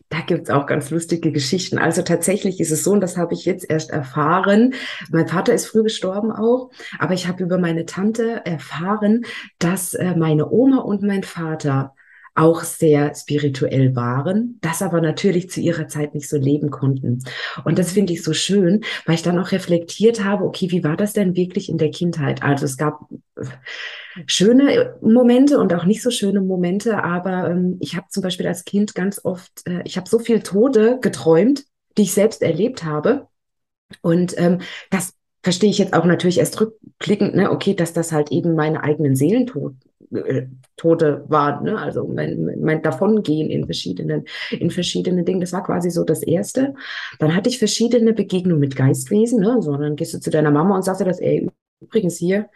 [0.08, 1.78] Da gibt's auch ganz lustige Geschichten.
[1.78, 4.74] Also tatsächlich ist es so, und das habe ich jetzt erst erfahren.
[5.10, 9.24] Mein Vater ist früh gestorben auch, aber ich habe über meine Tante erfahren,
[9.58, 11.94] dass äh, meine Oma und mein Vater
[12.34, 17.24] auch sehr spirituell waren, das aber natürlich zu ihrer Zeit nicht so leben konnten.
[17.64, 20.96] Und das finde ich so schön, weil ich dann auch reflektiert habe, okay, wie war
[20.96, 22.42] das denn wirklich in der Kindheit?
[22.42, 23.44] Also es gab äh,
[24.26, 28.64] schöne Momente und auch nicht so schöne Momente, aber ähm, ich habe zum Beispiel als
[28.64, 31.64] Kind ganz oft, äh, ich habe so viel Tode geträumt,
[31.98, 33.28] die ich selbst erlebt habe.
[34.00, 38.30] Und ähm, das verstehe ich jetzt auch natürlich erst rückblickend, ne, okay, dass das halt
[38.30, 39.74] eben meine eigenen Seelentod
[40.14, 40.46] äh,
[40.76, 41.78] Tote war, ne?
[41.78, 45.40] also mein, mein Davongehen in verschiedenen, in verschiedenen Dingen.
[45.40, 46.74] Das war quasi so das Erste.
[47.18, 49.60] Dann hatte ich verschiedene Begegnungen mit Geistwesen, ne?
[49.60, 51.48] so, dann gehst du zu deiner Mama und sagst dir das, ey,
[51.80, 52.48] übrigens hier,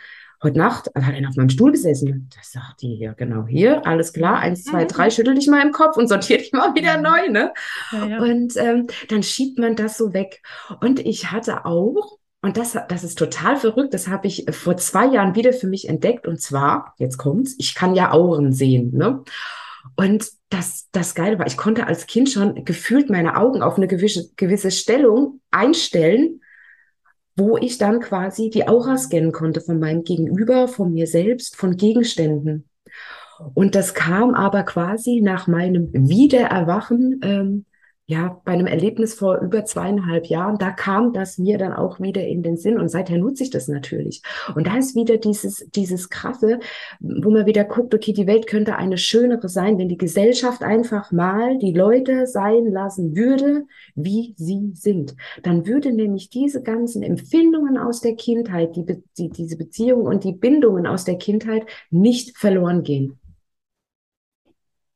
[0.42, 2.29] heute Nacht hat einer auf meinem Stuhl gesessen.
[2.37, 5.73] Das sagt die hier, genau hier, alles klar, eins, zwei, drei, schüttel dich mal im
[5.73, 7.53] Kopf und sortier dich mal wieder neu, ne?
[7.92, 8.19] Ja, ja.
[8.23, 10.42] Und ähm, dann schiebt man das so weg.
[10.81, 13.93] Und ich hatte auch und das, das ist total verrückt.
[13.93, 16.29] Das habe ich vor zwei Jahren wieder für mich entdeckt.
[16.29, 18.97] Und zwar, jetzt kommt's, ich kann ja Auren sehen.
[18.97, 19.25] Ne?
[19.97, 23.89] Und das, das Geile war, ich konnte als Kind schon gefühlt meine Augen auf eine
[23.89, 26.41] gewisse, gewisse Stellung einstellen,
[27.35, 31.77] wo ich dann quasi die Aura scannen konnte von meinem Gegenüber, von mir selbst, von
[31.77, 32.69] Gegenständen.
[33.55, 37.65] Und das kam aber quasi nach meinem Wiedererwachen ähm,
[38.09, 42.25] ja, bei einem Erlebnis vor über zweieinhalb Jahren, da kam das mir dann auch wieder
[42.25, 44.23] in den Sinn und seither nutze ich das natürlich.
[44.55, 46.61] Und da ist wieder dieses, dieses krasse,
[47.01, 51.11] wo man wieder guckt, okay, die Welt könnte eine schönere sein, wenn die Gesellschaft einfach
[51.11, 53.66] mal die Leute sein lassen würde,
[53.97, 55.16] wie sie sind.
[55.42, 58.87] Dann würde nämlich diese ganzen Empfindungen aus der Kindheit, die,
[59.19, 63.19] die diese Beziehungen und die Bindungen aus der Kindheit nicht verloren gehen.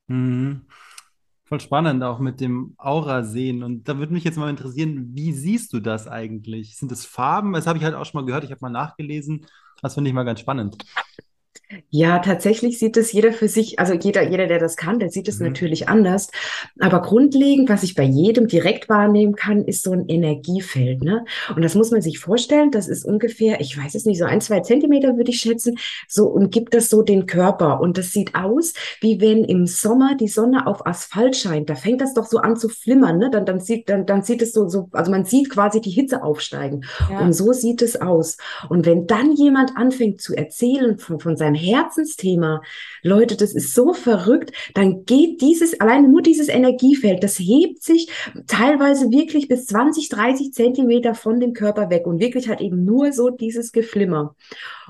[0.06, 0.62] Mhm.
[1.50, 3.64] Voll spannend auch mit dem Aura-Sehen.
[3.64, 6.76] Und da würde mich jetzt mal interessieren, wie siehst du das eigentlich?
[6.76, 7.52] Sind es Farben?
[7.54, 8.44] Das habe ich halt auch schon mal gehört.
[8.44, 9.46] Ich habe mal nachgelesen.
[9.82, 10.76] Das finde ich mal ganz spannend.
[11.90, 15.28] Ja, tatsächlich sieht es jeder für sich, also jeder, jeder, der das kann, der sieht
[15.28, 15.46] es mhm.
[15.46, 16.30] natürlich anders.
[16.80, 21.02] Aber grundlegend, was ich bei jedem direkt wahrnehmen kann, ist so ein Energiefeld.
[21.02, 21.24] Ne?
[21.54, 24.40] Und das muss man sich vorstellen, das ist ungefähr, ich weiß es nicht, so ein,
[24.40, 25.78] zwei Zentimeter würde ich schätzen,
[26.08, 27.80] so umgibt das so den Körper.
[27.80, 31.70] Und das sieht aus, wie wenn im Sommer die Sonne auf Asphalt scheint.
[31.70, 33.18] Da fängt das doch so an zu flimmern.
[33.18, 33.30] Ne?
[33.30, 36.24] Dann, dann, sieht, dann, dann sieht es so, so, also man sieht quasi die Hitze
[36.24, 36.84] aufsteigen.
[37.08, 37.20] Ja.
[37.20, 38.38] Und so sieht es aus.
[38.68, 42.62] Und wenn dann jemand anfängt zu erzählen von, von seinem Herzensthema,
[43.02, 48.08] Leute, das ist so verrückt, dann geht dieses, alleine nur dieses Energiefeld, das hebt sich
[48.46, 52.06] teilweise wirklich bis 20, 30 Zentimeter von dem Körper weg.
[52.06, 54.34] Und wirklich halt eben nur so dieses Geflimmer.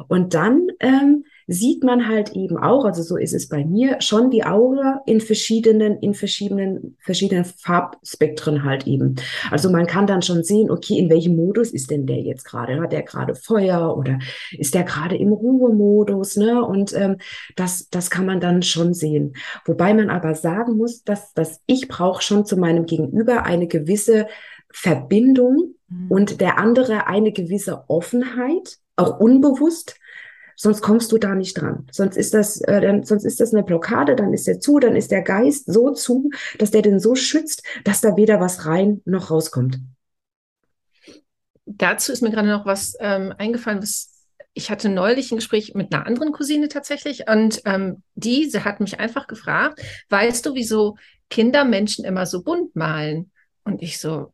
[0.08, 4.30] Und dann ähm, sieht man halt eben auch, also so ist es bei mir, schon
[4.30, 9.16] die Aura in verschiedenen, in verschiedenen, verschiedenen Farbspektren halt eben.
[9.50, 12.80] Also man kann dann schon sehen, okay, in welchem Modus ist denn der jetzt gerade?
[12.80, 14.20] Hat der gerade Feuer oder
[14.52, 16.36] ist der gerade im Ruhemodus?
[16.36, 16.64] Ne?
[16.64, 17.16] Und ähm,
[17.56, 19.34] das, das kann man dann schon sehen.
[19.64, 24.28] Wobei man aber sagen muss, dass, dass ich brauche schon zu meinem Gegenüber eine gewisse
[24.72, 26.10] Verbindung mhm.
[26.12, 29.96] und der andere eine gewisse Offenheit, auch unbewusst,
[30.60, 31.86] sonst kommst du da nicht dran.
[31.90, 34.94] Sonst ist das, äh, dann, sonst ist das eine Blockade, dann ist der zu, dann
[34.94, 39.00] ist der Geist so zu, dass der den so schützt, dass da weder was rein
[39.06, 39.78] noch rauskommt.
[41.64, 45.94] Dazu ist mir gerade noch was ähm, eingefallen, was ich hatte neulich ein Gespräch mit
[45.94, 50.98] einer anderen Cousine tatsächlich und ähm, diese hat mich einfach gefragt, weißt du, wieso
[51.30, 53.30] Kinder Menschen immer so bunt malen?
[53.64, 54.32] Und ich so,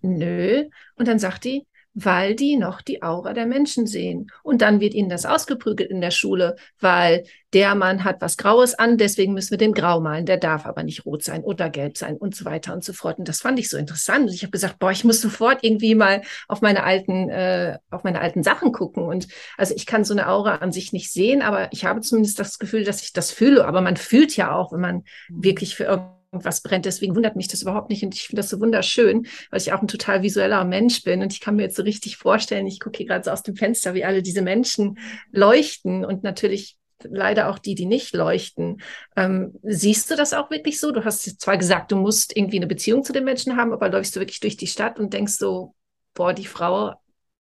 [0.00, 0.66] nö.
[0.94, 1.66] Und dann sagt die,
[1.98, 4.30] weil die noch die Aura der Menschen sehen.
[4.42, 8.74] Und dann wird ihnen das ausgeprügelt in der Schule, weil der Mann hat was Graues
[8.74, 10.26] an, deswegen müssen wir den grau malen.
[10.26, 13.18] Der darf aber nicht rot sein oder gelb sein und so weiter und so fort.
[13.18, 14.28] Und das fand ich so interessant.
[14.28, 18.04] Und ich habe gesagt, boah, ich muss sofort irgendwie mal auf meine alten, äh, auf
[18.04, 19.04] meine alten Sachen gucken.
[19.04, 22.38] Und also ich kann so eine Aura an sich nicht sehen, aber ich habe zumindest
[22.38, 23.64] das Gefühl, dass ich das fühle.
[23.64, 24.96] Aber man fühlt ja auch, wenn man
[25.30, 25.44] mhm.
[25.44, 26.84] wirklich für was brennt.
[26.84, 28.04] Deswegen wundert mich das überhaupt nicht.
[28.04, 31.22] Und ich finde das so wunderschön, weil ich auch ein total visueller Mensch bin.
[31.22, 33.56] Und ich kann mir jetzt so richtig vorstellen, ich gucke hier gerade so aus dem
[33.56, 34.98] Fenster, wie alle diese Menschen
[35.32, 38.80] leuchten und natürlich leider auch die, die nicht leuchten.
[39.16, 40.92] Ähm, siehst du das auch wirklich so?
[40.92, 44.16] Du hast zwar gesagt, du musst irgendwie eine Beziehung zu den Menschen haben, aber läufst
[44.16, 45.74] du wirklich durch die Stadt und denkst so,
[46.14, 46.94] boah, die Frau,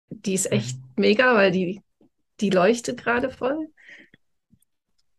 [0.10, 1.82] die ist echt mega, weil die,
[2.40, 3.70] die leuchtet gerade voll?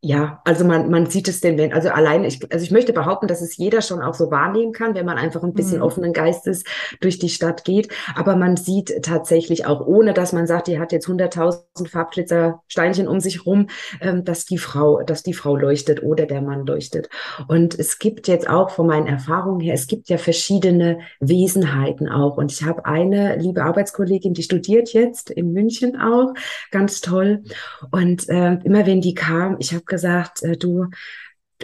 [0.01, 3.43] Ja, also man, man sieht es den, also allein, ich, also ich möchte behaupten, dass
[3.43, 5.83] es jeder schon auch so wahrnehmen kann, wenn man einfach ein bisschen mhm.
[5.83, 6.63] offenen Geistes
[7.01, 7.89] durch die Stadt geht.
[8.15, 13.09] Aber man sieht tatsächlich auch, ohne dass man sagt, die hat jetzt 100.000 Farbglitzer Steinchen
[13.09, 17.09] um sich rum, ähm, dass die Frau, dass die Frau leuchtet oder der Mann leuchtet.
[17.49, 22.37] Und es gibt jetzt auch von meinen Erfahrungen her, es gibt ja verschiedene Wesenheiten auch.
[22.37, 26.35] Und ich habe eine liebe Arbeitskollegin, die studiert jetzt in München auch,
[26.71, 27.43] ganz toll.
[27.91, 30.87] Und äh, immer wenn die kam, ich habe gesagt, äh, du,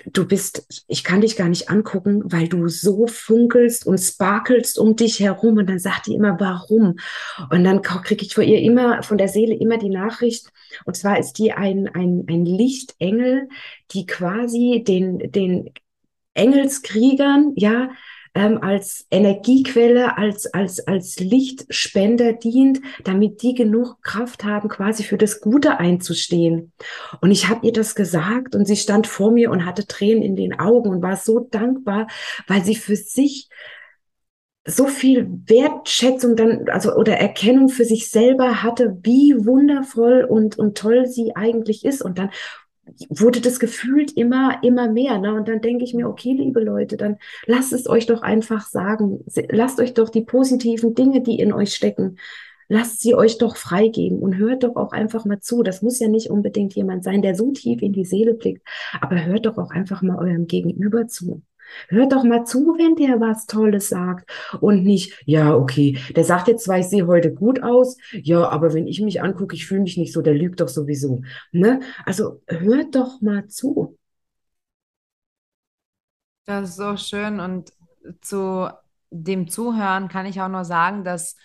[0.06, 4.96] du bist, ich kann dich gar nicht angucken, weil du so funkelst und sparkelst um
[4.96, 5.58] dich herum.
[5.58, 6.96] Und dann sagt die immer, warum?
[7.50, 10.48] Und dann kriege ich vor ihr immer, von der Seele immer die Nachricht.
[10.84, 13.48] Und zwar ist die ein, ein, ein Lichtengel,
[13.92, 15.70] die quasi den, den
[16.34, 17.90] Engelskriegern, ja,
[18.34, 25.16] ähm, als Energiequelle, als, als, als Lichtspender dient, damit die genug Kraft haben, quasi für
[25.16, 26.72] das Gute einzustehen.
[27.20, 30.36] Und ich habe ihr das gesagt und sie stand vor mir und hatte Tränen in
[30.36, 32.08] den Augen und war so dankbar,
[32.48, 33.48] weil sie für sich
[34.66, 40.78] so viel Wertschätzung dann, also oder Erkennung für sich selber hatte, wie wundervoll und, und
[40.78, 42.02] toll sie eigentlich ist.
[42.02, 42.30] Und dann
[43.08, 45.18] wurde das gefühlt immer, immer mehr.
[45.18, 45.34] Ne?
[45.34, 47.16] Und dann denke ich mir, okay, liebe Leute, dann
[47.46, 49.24] lasst es euch doch einfach sagen.
[49.50, 52.18] Lasst euch doch die positiven Dinge, die in euch stecken,
[52.68, 55.62] lasst sie euch doch freigeben und hört doch auch einfach mal zu.
[55.62, 58.66] Das muss ja nicht unbedingt jemand sein, der so tief in die Seele blickt,
[59.00, 61.42] aber hört doch auch einfach mal eurem Gegenüber zu.
[61.88, 66.48] Hört doch mal zu, wenn der was Tolles sagt und nicht, ja, okay, der sagt
[66.48, 69.82] jetzt zwar, ich sehe heute gut aus, ja, aber wenn ich mich angucke, ich fühle
[69.82, 71.22] mich nicht so, der lügt doch sowieso.
[71.52, 71.80] Ne?
[72.04, 73.98] Also hört doch mal zu.
[76.46, 77.72] Das ist so schön und
[78.20, 78.68] zu
[79.10, 81.36] dem Zuhören kann ich auch nur sagen, dass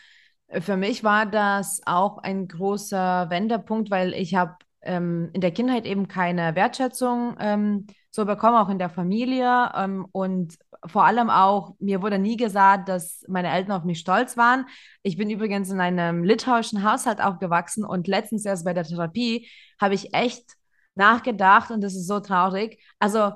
[0.62, 5.86] für mich war das auch ein großer Wendepunkt, weil ich habe ähm, in der Kindheit
[5.86, 9.72] eben keine Wertschätzung ähm, so bekommen, auch in der Familie.
[9.76, 14.38] Ähm, und vor allem auch, mir wurde nie gesagt, dass meine Eltern auf mich stolz
[14.38, 14.65] waren.
[15.04, 19.48] Ich bin übrigens in einem litauischen Haushalt aufgewachsen und letztens erst bei der Therapie
[19.80, 20.56] habe ich echt
[20.95, 22.84] nachgedacht und das ist so traurig.
[23.00, 23.32] Also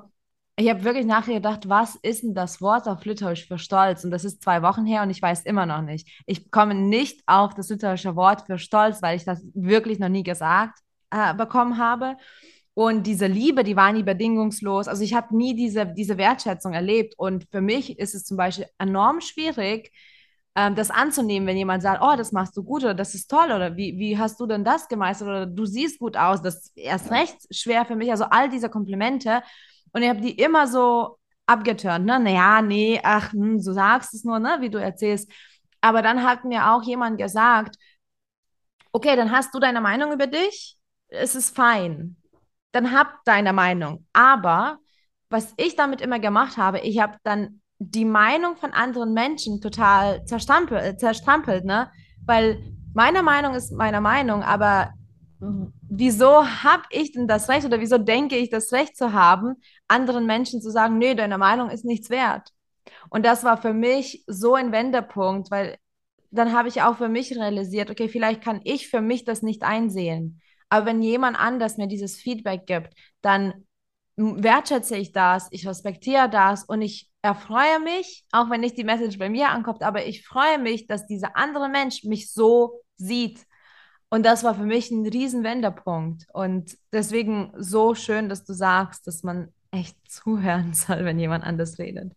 [0.55, 4.03] ich habe wirklich nachgedacht, was ist denn das Wort auf Litauisch für Stolz?
[4.03, 6.07] Und das ist zwei Wochen her und ich weiß immer noch nicht.
[6.27, 10.21] Ich komme nicht auf das litauische Wort für Stolz, weil ich das wirklich noch nie
[10.23, 12.17] gesagt äh, bekommen habe.
[12.75, 14.87] Und diese Liebe, die war nie bedingungslos.
[14.87, 17.13] Also ich habe nie diese, diese Wertschätzung erlebt.
[17.17, 19.91] Und für mich ist es zum Beispiel enorm schwierig,
[20.55, 23.45] ähm, das anzunehmen, wenn jemand sagt, oh, das machst du gut oder das ist toll
[23.45, 26.41] oder wie, wie hast du denn das gemeistert oder du siehst gut aus.
[26.41, 28.11] Das ist erst recht schwer für mich.
[28.11, 29.43] Also all diese Komplimente.
[29.91, 32.05] Und ich habe die immer so abgeturnt.
[32.05, 32.19] Ne?
[32.19, 35.29] Naja, nee, ach, hm, du sagst es nur, ne, wie du erzählst.
[35.81, 37.77] Aber dann hat mir auch jemand gesagt,
[38.91, 40.77] okay, dann hast du deine Meinung über dich.
[41.09, 42.17] Es ist fein
[42.73, 44.05] dann hab deine Meinung.
[44.11, 44.79] Aber
[45.29, 50.25] was ich damit immer gemacht habe, ich habe dann die Meinung von anderen Menschen total
[50.25, 51.89] zerstrampelt, zerstrampelt, ne?
[52.25, 52.61] Weil
[52.93, 54.93] meine Meinung ist meine Meinung, aber
[55.89, 59.55] wieso habe ich denn das Recht oder wieso denke ich das Recht zu haben,
[59.87, 62.49] anderen Menschen zu sagen, nee, deine Meinung ist nichts wert.
[63.09, 65.77] Und das war für mich so ein Wendepunkt, weil
[66.31, 69.63] dann habe ich auch für mich realisiert, okay, vielleicht kann ich für mich das nicht
[69.63, 70.41] einsehen.
[70.73, 73.67] Aber wenn jemand anders mir dieses Feedback gibt, dann
[74.15, 79.19] wertschätze ich das, ich respektiere das und ich erfreue mich, auch wenn nicht die Message
[79.19, 83.45] bei mir ankommt, aber ich freue mich, dass dieser andere Mensch mich so sieht.
[84.09, 86.25] Und das war für mich ein riesen Wendepunkt.
[86.33, 91.77] Und deswegen so schön, dass du sagst, dass man echt zuhören soll, wenn jemand anders
[91.77, 92.13] redet.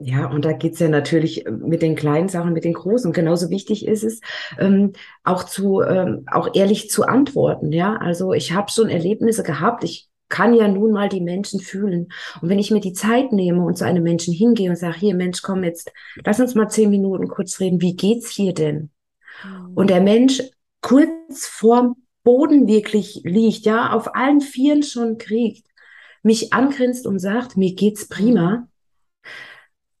[0.00, 3.12] Ja, und da geht's ja natürlich äh, mit den kleinen Sachen, mit den großen.
[3.12, 4.20] genauso wichtig ist es,
[4.58, 4.92] ähm,
[5.24, 7.72] auch zu, ähm, auch ehrlich zu antworten.
[7.72, 9.82] Ja, also ich habe schon Erlebnisse gehabt.
[9.82, 12.08] Ich kann ja nun mal die Menschen fühlen.
[12.40, 15.14] Und wenn ich mir die Zeit nehme und zu einem Menschen hingehe und sage, hier
[15.14, 15.90] Mensch, komm jetzt,
[16.24, 17.80] lass uns mal zehn Minuten kurz reden.
[17.80, 18.90] Wie geht's hier denn?
[19.42, 19.72] Mhm.
[19.74, 20.42] Und der Mensch
[20.80, 25.66] kurz vorm Boden wirklich liegt, ja, auf allen Vieren schon kriegt,
[26.22, 28.68] mich angrinst und sagt, mir geht's prima.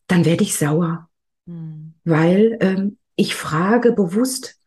[0.08, 1.08] Dann werde ich sauer,
[1.46, 1.94] mhm.
[2.04, 4.58] weil ähm, ich frage bewusst,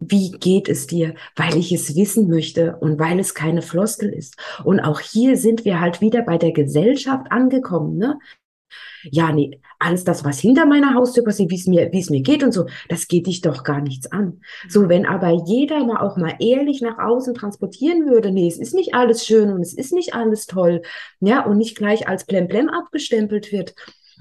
[0.00, 4.36] wie geht es dir, weil ich es wissen möchte und weil es keine Floskel ist.
[4.64, 8.18] Und auch hier sind wir halt wieder bei der Gesellschaft angekommen, ne?
[9.04, 12.20] Ja, nee, alles das, was hinter meiner Haustür passiert, wie es mir, wie es mir
[12.20, 14.40] geht und so, das geht dich doch gar nichts an.
[14.68, 18.74] So, wenn aber jeder mal auch mal ehrlich nach außen transportieren würde, nee, es ist
[18.74, 20.82] nicht alles schön und es ist nicht alles toll,
[21.20, 23.74] ja, und nicht gleich als Plemplem abgestempelt wird,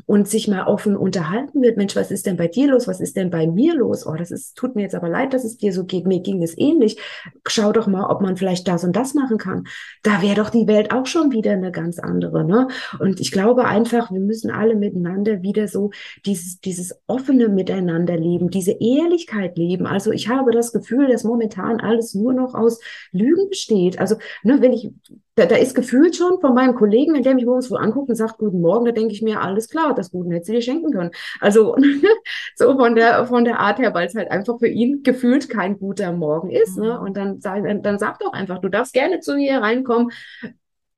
[0.08, 2.88] und sich mal offen unterhalten wird, Mensch, was ist denn bei dir los?
[2.88, 4.08] Was ist denn bei mir los?
[4.08, 6.08] Oh, das ist, tut mir jetzt aber leid, dass es dir so geht.
[6.08, 6.98] Mir ging es ähnlich.
[7.46, 9.66] Schau doch mal, ob man vielleicht das und das machen kann.
[10.04, 12.70] Da wäre doch die Welt auch schon wieder eine ganz andere, ne?
[13.00, 15.92] Und ich glaube einfach, wir müssen alle miteinander wieder so
[16.26, 19.86] dieses, dieses offene Miteinander leben, diese Ehrlichkeit leben.
[19.86, 22.80] Also ich habe das Gefühl, dass momentan alles nur noch aus
[23.12, 24.00] Lügen besteht.
[24.00, 24.90] Also, ne, wenn ich
[25.38, 28.16] da, da ist gefühlt schon von meinem Kollegen, wenn der mich morgens wo anguckt und
[28.16, 30.92] sagt, guten Morgen, da denke ich mir, alles klar, das Guten hätte sie dir schenken
[30.92, 31.12] können.
[31.40, 31.78] Also
[32.56, 35.78] so von der, von der Art her, weil es halt einfach für ihn gefühlt kein
[35.78, 36.76] guter Morgen ist.
[36.78, 36.98] Ne?
[37.00, 37.06] Mhm.
[37.06, 40.12] Und dann, dann, dann sag doch einfach, du darfst gerne zu mir reinkommen,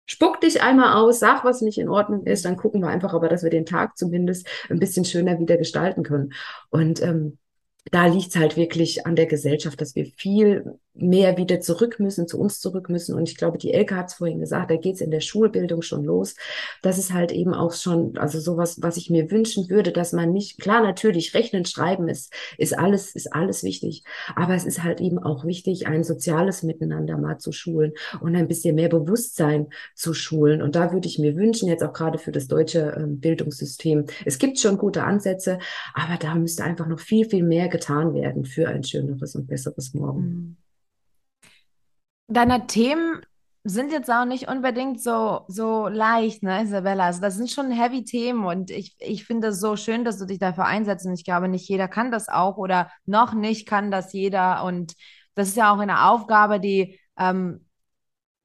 [0.06, 3.28] spuck dich einmal aus, sag, was nicht in Ordnung ist, dann gucken wir einfach aber,
[3.28, 6.32] dass wir den Tag zumindest ein bisschen schöner wieder gestalten können.
[6.70, 7.38] Und ähm,
[7.92, 12.28] da liegt es halt wirklich an der Gesellschaft, dass wir viel mehr wieder zurück müssen,
[12.28, 13.16] zu uns zurück müssen.
[13.16, 15.82] Und ich glaube, die Elke hat es vorhin gesagt, da geht es in der Schulbildung
[15.82, 16.36] schon los.
[16.82, 20.32] Das ist halt eben auch schon, also sowas, was ich mir wünschen würde, dass man
[20.32, 24.04] nicht, klar, natürlich, rechnen, schreiben ist, ist alles, ist alles wichtig.
[24.36, 28.48] Aber es ist halt eben auch wichtig, ein soziales Miteinander mal zu schulen und ein
[28.48, 30.62] bisschen mehr Bewusstsein zu schulen.
[30.62, 34.38] Und da würde ich mir wünschen, jetzt auch gerade für das deutsche äh, Bildungssystem, es
[34.38, 35.60] gibt schon gute Ansätze,
[35.94, 39.94] aber da müsste einfach noch viel, viel mehr getan werden für ein schöneres und besseres
[39.94, 40.22] Morgen.
[40.22, 40.58] Mhm
[42.30, 43.22] deine Themen
[43.64, 47.06] sind jetzt auch nicht unbedingt so, so leicht, ne, Isabella?
[47.06, 50.26] Also das sind schon heavy Themen und ich, ich finde es so schön, dass du
[50.26, 53.92] dich dafür einsetzt und ich glaube, nicht jeder kann das auch oder noch nicht kann
[53.92, 54.96] das jeder und
[55.36, 57.66] das ist ja auch eine Aufgabe, die ähm,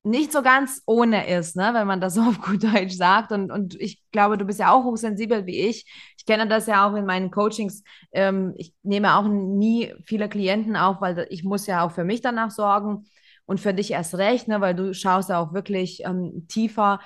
[0.02, 3.32] nicht so ganz ohne ist, ne, wenn man das so auf gut Deutsch sagt.
[3.32, 5.86] Und, und ich glaube, du bist ja auch hochsensibel wie ich.
[6.18, 7.82] Ich kenne das ja auch in meinen Coachings.
[8.12, 12.20] Ähm, ich nehme auch nie viele Klienten auf, weil ich muss ja auch für mich
[12.20, 13.06] danach sorgen
[13.46, 17.00] und für dich erst recht, ne, weil du schaust ja auch wirklich ähm, tiefer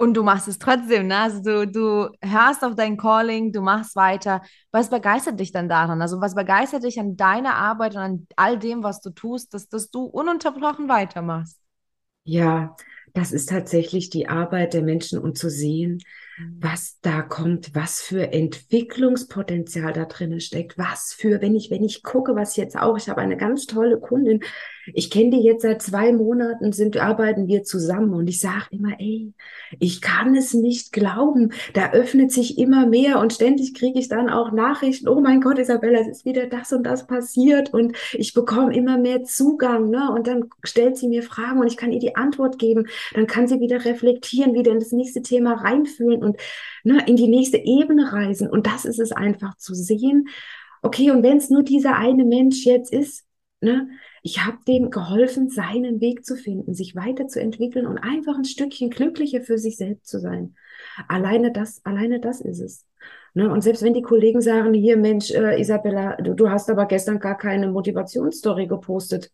[0.00, 1.18] und du machst es trotzdem, ne?
[1.18, 4.40] Also du, du hörst auf dein Calling, du machst weiter.
[4.72, 6.00] Was begeistert dich dann daran?
[6.00, 9.68] Also was begeistert dich an deiner Arbeit und an all dem, was du tust, dass,
[9.68, 11.60] dass du ununterbrochen weitermachst?
[12.24, 12.76] Ja,
[13.12, 16.00] das ist tatsächlich die Arbeit der Menschen und zu sehen,
[16.38, 16.56] mhm.
[16.60, 22.02] was da kommt, was für Entwicklungspotenzial da drin steckt, was für, wenn ich, wenn ich
[22.02, 24.40] gucke, was jetzt auch, ich habe eine ganz tolle Kundin,
[24.86, 28.98] ich kenne die jetzt seit zwei Monaten, sind, arbeiten wir zusammen und ich sage immer,
[28.98, 29.32] ey,
[29.78, 31.52] ich kann es nicht glauben.
[31.74, 35.58] Da öffnet sich immer mehr und ständig kriege ich dann auch Nachrichten, oh mein Gott,
[35.58, 40.10] Isabella, es ist wieder das und das passiert und ich bekomme immer mehr Zugang, ne?
[40.12, 42.86] Und dann stellt sie mir Fragen und ich kann ihr die Antwort geben.
[43.14, 46.36] Dann kann sie wieder reflektieren, wieder in das nächste Thema reinfühlen und
[46.84, 48.48] ne, in die nächste Ebene reisen.
[48.48, 50.28] Und das ist es einfach zu sehen.
[50.82, 53.24] Okay, und wenn es nur dieser eine Mensch jetzt ist,
[53.60, 53.88] ne,
[54.22, 59.40] ich habe dem geholfen, seinen Weg zu finden, sich weiterzuentwickeln und einfach ein Stückchen glücklicher
[59.40, 60.54] für sich selbst zu sein.
[61.08, 62.86] Alleine das, alleine das ist es.
[63.34, 63.50] Ne?
[63.50, 67.20] Und selbst wenn die Kollegen sagen, hier Mensch, äh, Isabella, du, du hast aber gestern
[67.20, 69.30] gar keine Motivationsstory gepostet.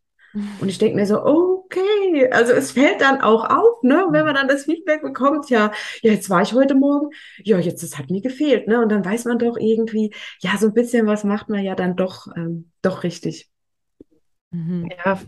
[0.61, 4.35] Und ich denke mir so, okay, also es fällt dann auch auf, ne, wenn man
[4.35, 5.73] dann das Feedback bekommt, ja,
[6.03, 7.09] ja, jetzt war ich heute Morgen,
[7.43, 10.67] ja, jetzt, das hat mir gefehlt, ne, und dann weiß man doch irgendwie, ja, so
[10.67, 13.51] ein bisschen was macht man ja dann doch, ähm, doch richtig.
[14.57, 14.91] Mhm.
[15.05, 15.21] Ja,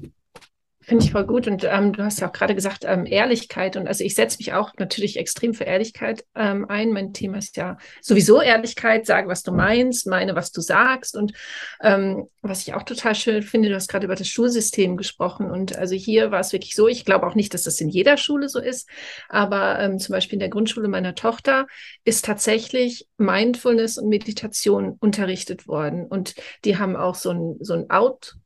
[0.88, 1.46] Finde ich voll gut.
[1.46, 3.76] Und ähm, du hast ja auch gerade gesagt, ähm, Ehrlichkeit.
[3.76, 6.92] Und also ich setze mich auch natürlich extrem für Ehrlichkeit ähm, ein.
[6.92, 9.04] Mein Thema ist ja sowieso Ehrlichkeit.
[9.04, 11.14] Sage, was du meinst, meine, was du sagst.
[11.14, 11.34] Und
[11.82, 15.50] ähm, was ich auch total schön finde, du hast gerade über das Schulsystem gesprochen.
[15.50, 18.16] Und also hier war es wirklich so, ich glaube auch nicht, dass das in jeder
[18.16, 18.88] Schule so ist,
[19.28, 21.66] aber ähm, zum Beispiel in der Grundschule meiner Tochter
[22.04, 26.06] ist tatsächlich Mindfulness und Meditation unterrichtet worden.
[26.06, 28.37] Und die haben auch so ein, so ein Out-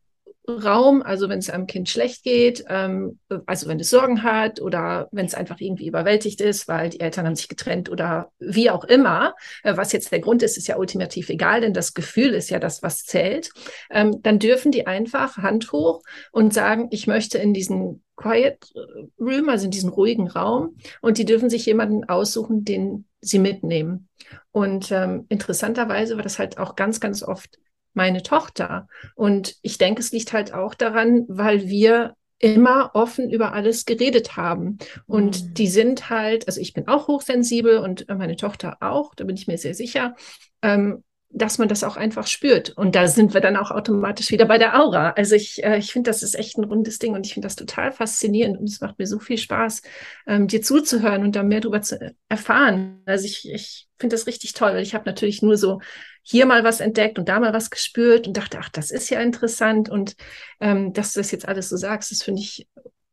[0.49, 5.09] Raum, also wenn es einem Kind schlecht geht, ähm, also wenn es Sorgen hat oder
[5.13, 8.85] wenn es einfach irgendwie überwältigt ist, weil die Eltern haben sich getrennt oder wie auch
[8.85, 12.51] immer, äh, was jetzt der Grund ist, ist ja ultimativ egal, denn das Gefühl ist
[12.51, 13.51] ja das, was zählt,
[13.91, 18.73] ähm, dann dürfen die einfach Hand hoch und sagen, ich möchte in diesen Quiet
[19.21, 24.09] Room, also in diesen ruhigen Raum, und die dürfen sich jemanden aussuchen, den sie mitnehmen.
[24.51, 27.59] Und ähm, interessanterweise war das halt auch ganz, ganz oft
[27.95, 28.89] meine Tochter.
[29.15, 34.37] Und ich denke, es liegt halt auch daran, weil wir immer offen über alles geredet
[34.37, 34.79] haben.
[35.07, 35.55] Und mhm.
[35.55, 39.47] die sind halt, also ich bin auch hochsensibel und meine Tochter auch, da bin ich
[39.47, 40.17] mir sehr sicher.
[40.61, 42.71] Ähm, dass man das auch einfach spürt.
[42.71, 45.11] Und da sind wir dann auch automatisch wieder bei der Aura.
[45.11, 47.57] Also ich, äh, ich finde, das ist echt ein rundes Ding und ich finde das
[47.57, 49.83] total faszinierend und es macht mir so viel Spaß,
[50.27, 53.03] ähm, dir zuzuhören und da mehr darüber zu erfahren.
[53.07, 55.81] Also ich, ich finde das richtig toll, weil ich habe natürlich nur so
[56.23, 59.21] hier mal was entdeckt und da mal was gespürt und dachte, ach, das ist ja
[59.21, 60.15] interessant und
[60.61, 62.67] ähm, dass du das jetzt alles so sagst, das finde ich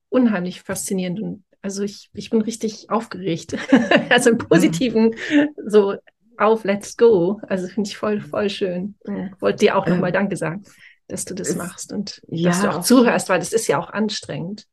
[0.09, 3.57] unheimlich faszinierend und also ich, ich bin richtig aufgeregt.
[4.09, 4.47] also im mhm.
[4.47, 5.15] Positiven,
[5.65, 5.95] so
[6.37, 7.41] auf Let's Go.
[7.47, 8.95] Also finde ich voll, voll schön.
[9.39, 10.63] Wollte dir auch nochmal ähm, Danke sagen,
[11.07, 13.89] dass du das machst und ja, dass du auch zuhörst, weil das ist ja auch
[13.89, 14.65] anstrengend.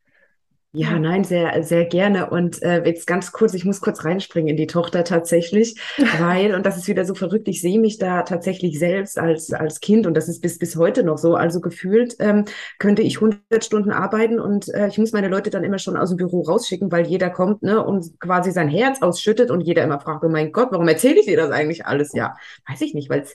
[0.79, 2.29] Ja, nein, sehr, sehr gerne.
[2.29, 5.81] Und äh, jetzt ganz kurz, ich muss kurz reinspringen in die Tochter tatsächlich,
[6.19, 9.81] weil, und das ist wieder so verrückt, ich sehe mich da tatsächlich selbst als, als
[9.81, 11.35] Kind und das ist bis, bis heute noch so.
[11.35, 12.45] Also gefühlt ähm,
[12.79, 16.11] könnte ich 100 Stunden arbeiten und äh, ich muss meine Leute dann immer schon aus
[16.11, 19.99] dem Büro rausschicken, weil jeder kommt ne, und quasi sein Herz ausschüttet und jeder immer
[20.01, 22.13] fragt, oh mein Gott, warum erzähle ich dir das eigentlich alles?
[22.13, 22.35] Ja,
[22.69, 23.35] weiß ich nicht, weil es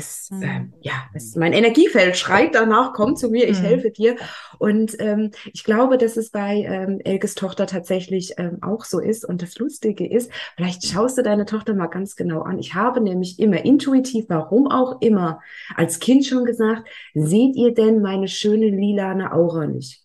[0.00, 0.42] es, mhm.
[0.42, 3.64] äh, ja, es, mein Energiefeld schreit danach, komm zu mir, ich mhm.
[3.64, 4.16] helfe dir.
[4.58, 9.24] Und ähm, ich glaube, dass es bei ähm, Elkes Tochter tatsächlich ähm, auch so ist.
[9.24, 12.58] Und das Lustige ist, vielleicht schaust du deine Tochter mal ganz genau an.
[12.58, 15.40] Ich habe nämlich immer intuitiv, warum auch immer,
[15.76, 20.02] als Kind schon gesagt, seht ihr denn meine schöne lilane Aura nicht?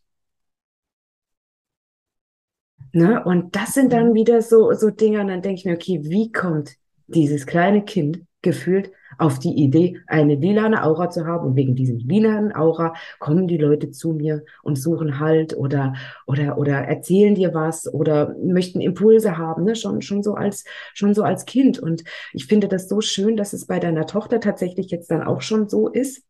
[2.91, 3.21] Ne?
[3.25, 4.13] Und das sind dann mhm.
[4.15, 6.75] wieder so, so Dinge, und dann denke ich mir, okay, wie kommt
[7.07, 11.47] dieses kleine Kind gefühlt auf die Idee, eine lilane Aura zu haben.
[11.47, 15.93] Und wegen diesem lilanen Aura kommen die Leute zu mir und suchen Halt oder,
[16.25, 19.75] oder, oder erzählen dir was oder möchten Impulse haben, ne?
[19.75, 21.79] schon, schon so als, schon so als Kind.
[21.79, 25.41] Und ich finde das so schön, dass es bei deiner Tochter tatsächlich jetzt dann auch
[25.41, 26.23] schon so ist.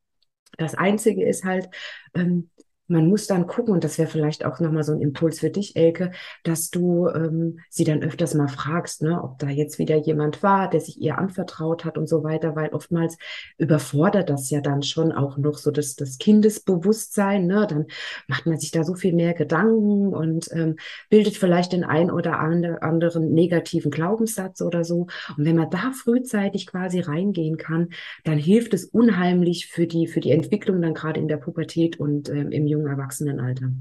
[0.57, 1.69] Das Einzige ist halt,
[2.15, 2.49] ähm,
[2.87, 5.75] man muss dann gucken, und das wäre vielleicht auch nochmal so ein Impuls für dich,
[5.75, 6.11] Elke,
[6.43, 10.69] dass du ähm, sie dann öfters mal fragst, ne, ob da jetzt wieder jemand war,
[10.69, 13.17] der sich ihr anvertraut hat und so weiter, weil oftmals
[13.57, 17.65] überfordert das ja dann schon auch noch so das, das Kindesbewusstsein, ne?
[17.69, 17.85] Dann
[18.27, 20.75] macht man sich da so viel mehr Gedanken und ähm,
[21.09, 25.07] bildet vielleicht den ein oder anderen negativen Glaubenssatz oder so.
[25.37, 27.89] Und wenn man da frühzeitig quasi reingehen kann,
[28.23, 32.29] dann hilft es unheimlich für die, für die Entwicklung dann gerade in der Pubertät und
[32.29, 33.71] ähm, im jungen Erwachsenenalter.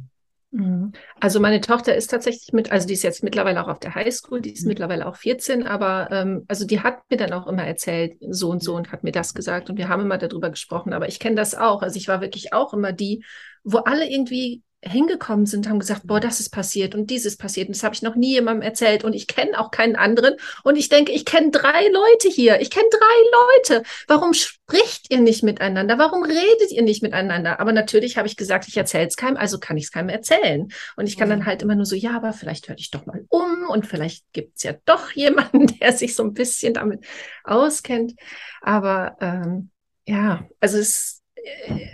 [0.54, 0.92] Mhm.
[1.20, 4.40] Also meine Tochter ist tatsächlich mit, also die ist jetzt mittlerweile auch auf der Highschool,
[4.40, 4.68] die ist mhm.
[4.68, 8.62] mittlerweile auch 14, aber ähm, also die hat mir dann auch immer erzählt, so und
[8.62, 11.34] so und hat mir das gesagt und wir haben immer darüber gesprochen, aber ich kenne
[11.34, 11.82] das auch.
[11.82, 13.24] Also ich war wirklich auch immer die,
[13.64, 17.68] wo alle irgendwie hingekommen sind, haben gesagt, boah, das ist passiert und dieses passiert.
[17.68, 19.04] Und das habe ich noch nie jemandem erzählt.
[19.04, 20.34] Und ich kenne auch keinen anderen.
[20.62, 22.60] Und ich denke, ich kenne drei Leute hier.
[22.60, 23.82] Ich kenne drei Leute.
[24.06, 25.98] Warum spricht ihr nicht miteinander?
[25.98, 27.60] Warum redet ihr nicht miteinander?
[27.60, 30.68] Aber natürlich habe ich gesagt, ich erzähle es keinem, also kann ich es keinem erzählen.
[30.96, 31.46] Und ich kann dann mhm.
[31.46, 34.56] halt immer nur so, ja, aber vielleicht hör dich doch mal um und vielleicht gibt
[34.56, 37.04] es ja doch jemanden, der sich so ein bisschen damit
[37.44, 38.14] auskennt.
[38.60, 39.70] Aber ähm,
[40.06, 41.88] ja, also es äh,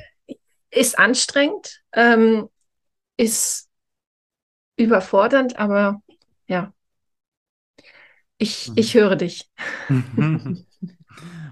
[0.71, 1.83] ist anstrengend.
[1.93, 2.49] Ähm,
[3.21, 3.69] ist
[4.77, 6.03] überfordernd, aber
[6.47, 6.73] ja,
[8.39, 8.75] ich, mhm.
[8.77, 9.51] ich höre dich.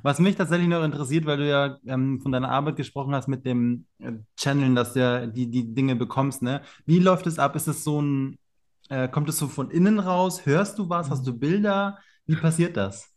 [0.03, 3.45] Was mich tatsächlich noch interessiert, weil du ja ähm, von deiner Arbeit gesprochen hast mit
[3.45, 6.62] dem äh, Channeln, dass du ja die, die Dinge bekommst, ne?
[6.87, 7.55] Wie läuft es ab?
[7.57, 8.39] Ist es so ein,
[8.89, 10.47] äh, kommt es so von innen raus?
[10.47, 11.11] Hörst du was?
[11.11, 11.99] Hast du Bilder?
[12.25, 13.12] Wie passiert das?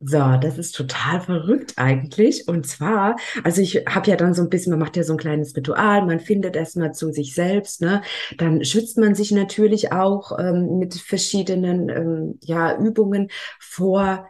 [0.00, 2.46] So, das ist total verrückt eigentlich.
[2.46, 5.18] Und zwar, also ich habe ja dann so ein bisschen, man macht ja so ein
[5.18, 8.02] kleines Ritual, man findet erstmal zu sich selbst, ne?
[8.36, 13.28] Dann schützt man sich natürlich auch ähm, mit verschiedenen ähm, ja, Übungen
[13.58, 14.28] vor,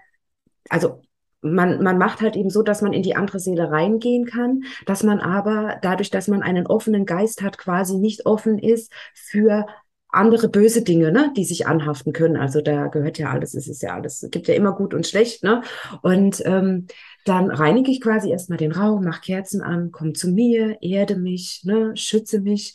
[0.70, 1.02] also
[1.42, 5.02] man, man macht halt eben so, dass man in die andere Seele reingehen kann, dass
[5.02, 9.66] man aber dadurch, dass man einen offenen Geist hat, quasi nicht offen ist für
[10.10, 12.36] andere böse Dinge, ne, die sich anhaften können.
[12.36, 15.06] Also da gehört ja alles, es ist ja alles, es gibt ja immer gut und
[15.06, 15.62] schlecht, ne?
[16.02, 16.86] Und ähm,
[17.24, 21.62] dann reinige ich quasi erstmal den Raum, mache Kerzen an, komme zu mir, erde mich,
[21.64, 22.74] ne, schütze mich.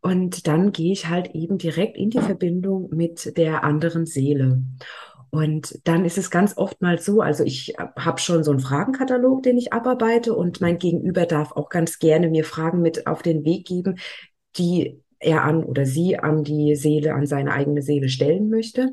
[0.00, 4.60] Und dann gehe ich halt eben direkt in die Verbindung mit der anderen Seele.
[5.30, 9.42] Und dann ist es ganz oft mal so, also ich habe schon so einen Fragenkatalog,
[9.42, 13.44] den ich abarbeite und mein Gegenüber darf auch ganz gerne mir Fragen mit auf den
[13.44, 13.98] Weg geben,
[14.58, 18.90] die er an oder sie an die Seele, an seine eigene Seele stellen möchte.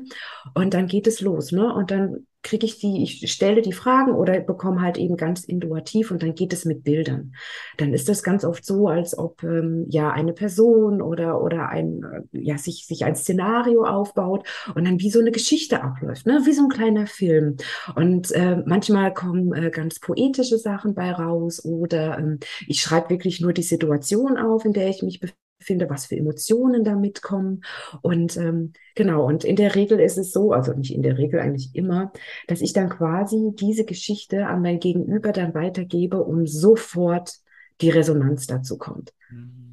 [0.54, 1.74] Und dann geht es los, ne?
[1.74, 6.10] Und dann kriege ich die, ich stelle die Fragen oder bekomme halt eben ganz intuitiv
[6.10, 7.34] und dann geht es mit Bildern.
[7.76, 12.02] Dann ist das ganz oft so, als ob ähm, ja eine Person oder oder ein
[12.32, 16.40] äh, ja sich sich ein Szenario aufbaut und dann wie so eine Geschichte abläuft, ne,
[16.44, 17.56] wie so ein kleiner Film.
[17.94, 23.40] Und äh, manchmal kommen äh, ganz poetische Sachen bei raus oder ähm, ich schreibe wirklich
[23.40, 27.62] nur die Situation auf, in der ich mich befinde finde, was für Emotionen da mitkommen.
[28.02, 31.40] Und ähm, genau, und in der Regel ist es so, also nicht in der Regel
[31.40, 32.12] eigentlich immer,
[32.48, 37.34] dass ich dann quasi diese Geschichte an mein Gegenüber dann weitergebe und sofort
[37.80, 39.12] die Resonanz dazu kommt.
[39.30, 39.70] Mhm.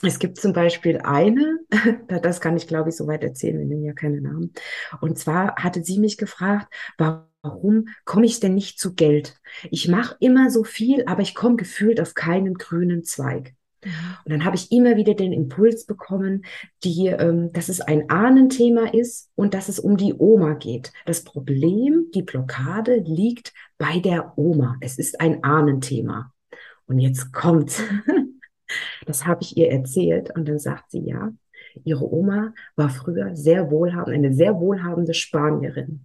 [0.00, 1.58] Es gibt zum Beispiel eine,
[2.22, 4.52] das kann ich glaube ich soweit erzählen, wir nennen ja keine Namen.
[5.00, 9.36] Und zwar hatte sie mich gefragt, warum komme ich denn nicht zu Geld?
[9.70, 13.54] Ich mache immer so viel, aber ich komme gefühlt auf keinen grünen Zweig.
[13.84, 16.44] Und dann habe ich immer wieder den Impuls bekommen,
[16.84, 20.92] die, ähm, dass es ein Ahnenthema ist und dass es um die Oma geht.
[21.06, 24.76] Das Problem, die Blockade liegt bei der Oma.
[24.80, 26.32] Es ist ein Ahnenthema.
[26.86, 27.82] Und jetzt kommt's.
[29.06, 31.32] Das habe ich ihr erzählt und dann sagt sie ja,
[31.84, 36.04] ihre Oma war früher sehr wohlhabend, eine sehr wohlhabende Spanierin.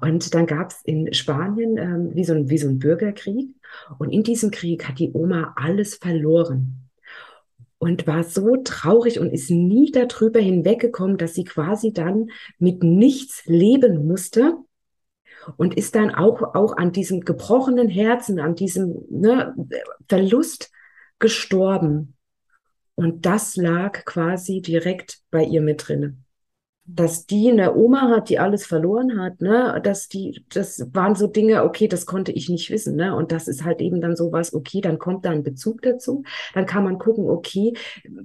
[0.00, 3.50] Und dann gab es in Spanien ähm, wie, so ein, wie so ein Bürgerkrieg.
[3.98, 6.89] Und in diesem Krieg hat die Oma alles verloren
[7.80, 13.42] und war so traurig und ist nie darüber hinweggekommen, dass sie quasi dann mit nichts
[13.46, 14.58] leben musste
[15.56, 19.54] und ist dann auch, auch an diesem gebrochenen Herzen, an diesem ne,
[20.06, 20.70] Verlust
[21.18, 22.16] gestorben.
[22.96, 26.26] Und das lag quasi direkt bei ihr mit drinnen
[26.86, 31.26] dass die eine Oma hat, die alles verloren hat, ne, dass die, das waren so
[31.26, 34.54] Dinge, okay, das konnte ich nicht wissen, ne, und das ist halt eben dann sowas,
[34.54, 36.24] okay, dann kommt da ein Bezug dazu,
[36.54, 37.74] dann kann man gucken, okay,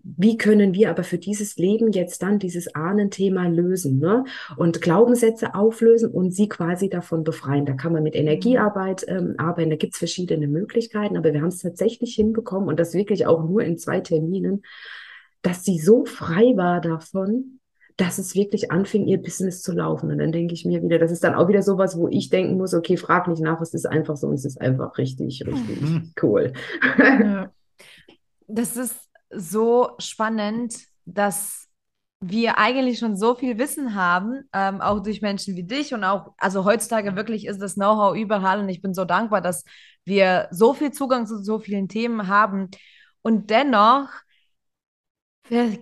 [0.03, 4.23] wie können wir aber für dieses Leben jetzt dann dieses Ahnenthema lösen, ne,
[4.57, 7.65] und Glaubenssätze auflösen und sie quasi davon befreien.
[7.65, 11.59] Da kann man mit Energiearbeit ähm, arbeiten, da gibt's verschiedene Möglichkeiten, aber wir haben es
[11.59, 14.63] tatsächlich hinbekommen und das wirklich auch nur in zwei Terminen,
[15.41, 17.59] dass sie so frei war davon,
[17.97, 20.11] dass es wirklich anfing, ihr Business zu laufen.
[20.11, 22.57] Und dann denke ich mir wieder, das ist dann auch wieder sowas, wo ich denken
[22.57, 25.81] muss, okay, frag nicht nach, es ist einfach so und es ist einfach richtig, richtig
[25.81, 26.13] mhm.
[26.21, 26.53] cool.
[28.47, 28.95] Das ist
[29.31, 30.75] so spannend,
[31.05, 31.67] dass
[32.19, 36.33] wir eigentlich schon so viel Wissen haben, ähm, auch durch Menschen wie dich und auch,
[36.37, 39.63] also heutzutage wirklich ist das Know-how überall und ich bin so dankbar, dass
[40.05, 42.69] wir so viel Zugang zu so vielen Themen haben
[43.21, 44.09] und dennoch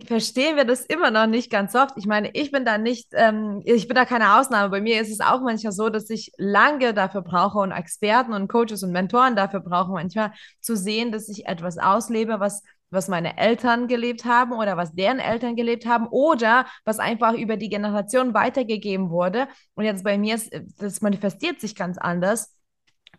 [0.05, 1.95] verstehen wir das immer noch nicht ganz oft.
[1.97, 4.69] Ich meine, ich bin da nicht, ähm, ich bin da keine Ausnahme.
[4.69, 8.47] Bei mir ist es auch manchmal so, dass ich lange dafür brauche und Experten und
[8.47, 13.37] Coaches und Mentoren dafür brauche, manchmal zu sehen, dass ich etwas auslebe, was was meine
[13.37, 18.33] Eltern gelebt haben oder was deren Eltern gelebt haben oder was einfach über die Generation
[18.33, 19.47] weitergegeben wurde.
[19.73, 22.55] Und jetzt bei mir ist, das manifestiert sich ganz anders.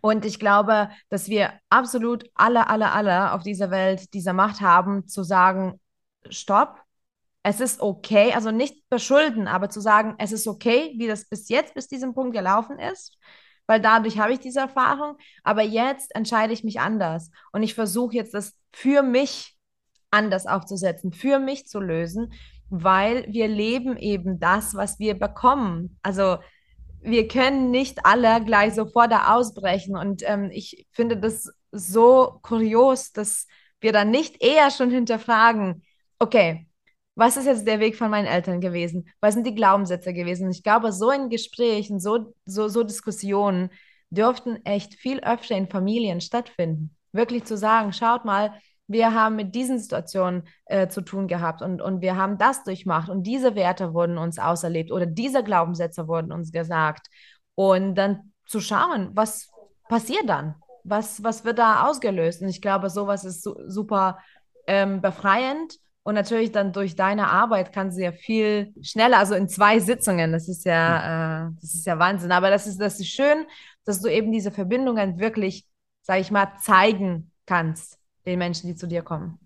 [0.00, 5.08] Und ich glaube, dass wir absolut alle, alle, alle auf dieser Welt diese Macht haben,
[5.08, 5.80] zu sagen,
[6.30, 6.80] stopp,
[7.42, 11.48] es ist okay, also nicht beschulden, aber zu sagen, es ist okay, wie das bis
[11.48, 13.18] jetzt, bis diesem Punkt gelaufen ist,
[13.66, 17.30] weil dadurch habe ich diese Erfahrung, aber jetzt entscheide ich mich anders.
[17.52, 19.56] Und ich versuche jetzt das für mich
[20.10, 22.32] anders aufzusetzen, für mich zu lösen,
[22.70, 25.98] weil wir leben eben das, was wir bekommen.
[26.02, 26.38] Also
[27.02, 29.96] wir können nicht alle gleich sofort da ausbrechen.
[29.96, 33.46] Und ähm, ich finde das so kurios, dass
[33.80, 35.82] wir dann nicht eher schon hinterfragen,
[36.24, 36.66] okay,
[37.16, 39.08] was ist jetzt der Weg von meinen Eltern gewesen?
[39.20, 40.50] Was sind die Glaubenssätze gewesen?
[40.50, 43.70] Ich glaube, so ein Gespräch so, so, so Diskussionen
[44.10, 46.96] dürften echt viel öfter in Familien stattfinden.
[47.12, 48.54] Wirklich zu sagen, schaut mal,
[48.86, 53.08] wir haben mit diesen Situationen äh, zu tun gehabt und, und wir haben das durchmacht
[53.08, 57.06] und diese Werte wurden uns auserlebt oder diese Glaubenssätze wurden uns gesagt.
[57.54, 59.48] Und dann zu schauen, was
[59.88, 60.56] passiert dann?
[60.82, 62.42] Was, was wird da ausgelöst?
[62.42, 64.18] Und ich glaube, sowas ist su super
[64.66, 69.48] ähm, befreiend Und natürlich dann durch deine Arbeit kannst du ja viel schneller, also in
[69.48, 72.30] zwei Sitzungen, das ist ja, äh, das ist ja Wahnsinn.
[72.30, 73.46] Aber das ist, das ist schön,
[73.86, 75.66] dass du eben diese Verbindungen wirklich,
[76.02, 79.38] sag ich mal, zeigen kannst den Menschen, die zu dir kommen.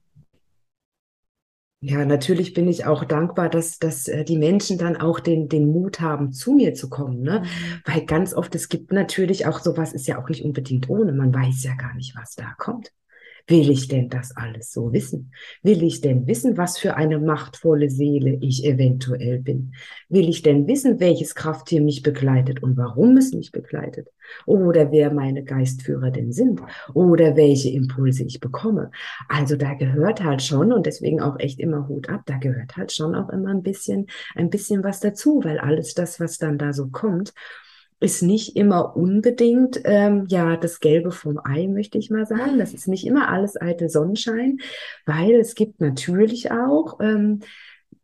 [1.81, 5.71] Ja, natürlich bin ich auch dankbar, dass, dass äh, die Menschen dann auch den, den
[5.71, 7.23] Mut haben, zu mir zu kommen.
[7.23, 7.45] Ne?
[7.45, 7.83] Mhm.
[7.85, 11.13] Weil ganz oft, es gibt natürlich auch sowas, ist ja auch nicht unbedingt ohne.
[11.13, 12.91] Man weiß ja gar nicht, was da kommt.
[13.49, 15.33] Will ich denn das alles so wissen?
[15.63, 19.73] Will ich denn wissen, was für eine machtvolle Seele ich eventuell bin?
[20.11, 24.09] Will ich denn wissen, welches Krafttier mich begleitet und warum es mich begleitet?
[24.45, 26.61] Oder wer meine Geistführer denn sind?
[26.93, 28.91] Oder welche Impulse ich bekomme?
[29.29, 32.25] Also da gehört halt schon und deswegen auch echt immer Hut ab.
[32.27, 36.21] Da gehört halt schon auch immer ein bisschen, ein bisschen was dazu, weil alles das,
[36.21, 37.33] was dann da so kommt,
[38.01, 42.59] ist nicht immer unbedingt ähm, ja das Gelbe vom Ei, möchte ich mal sagen.
[42.59, 44.59] Das ist nicht immer alles eitel Sonnenschein,
[45.05, 47.41] weil es gibt natürlich auch ähm,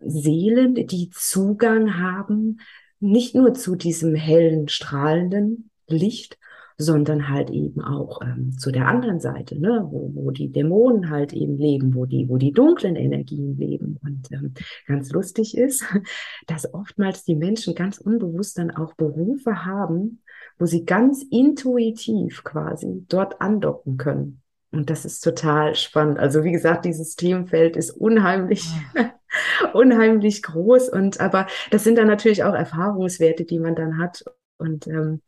[0.01, 2.61] Seelen, die Zugang haben,
[3.01, 6.39] nicht nur zu diesem hellen, strahlenden Licht,
[6.77, 11.33] sondern halt eben auch ähm, zu der anderen Seite, ne, wo, wo die Dämonen halt
[11.33, 13.99] eben leben, wo die, wo die dunklen Energien leben.
[14.03, 14.55] Und ähm,
[14.87, 15.85] ganz lustig ist,
[16.47, 20.23] dass oftmals die Menschen ganz unbewusst dann auch Berufe haben,
[20.59, 24.43] wo sie ganz intuitiv quasi dort andocken können.
[24.73, 26.19] Und das ist total spannend.
[26.19, 28.69] Also wie gesagt, dieses Themenfeld ist unheimlich,
[29.73, 30.89] unheimlich groß.
[30.89, 34.25] Und aber das sind dann natürlich auch Erfahrungswerte, die man dann hat.
[34.59, 35.23] Und ähm,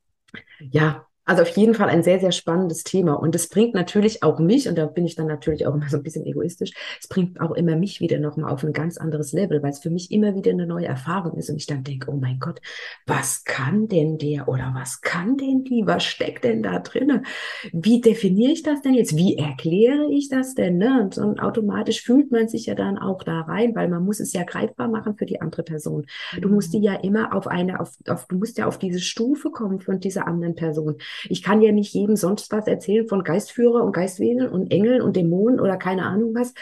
[0.59, 3.14] ja, also auf jeden Fall ein sehr, sehr spannendes Thema.
[3.14, 5.97] Und es bringt natürlich auch mich, und da bin ich dann natürlich auch immer so
[5.97, 6.70] ein bisschen egoistisch,
[7.01, 9.91] es bringt auch immer mich wieder nochmal auf ein ganz anderes Level, weil es für
[9.91, 11.51] mich immer wieder eine neue Erfahrung ist.
[11.51, 12.61] Und ich dann denke, oh mein Gott,
[13.07, 15.83] was kann denn der oder was kann denn die?
[15.85, 17.24] Was steckt denn da drinne?
[17.72, 19.16] Wie definiere ich das denn jetzt?
[19.16, 20.79] Wie erkläre ich das denn?
[20.79, 21.03] Ne?
[21.03, 24.33] Und, und automatisch fühlt man sich ja dann auch da rein, weil man muss es
[24.33, 26.07] ja greifbar machen für die andere Person.
[26.41, 26.85] Du musst die mhm.
[26.85, 30.29] ja immer auf eine, auf, auf, du musst ja auf diese Stufe kommen von dieser
[30.29, 30.99] anderen Person.
[31.29, 35.17] Ich kann ja nicht jedem sonst was erzählen von Geistführer und Geistwesen und Engeln und
[35.17, 36.55] Dämonen oder keine Ahnung was,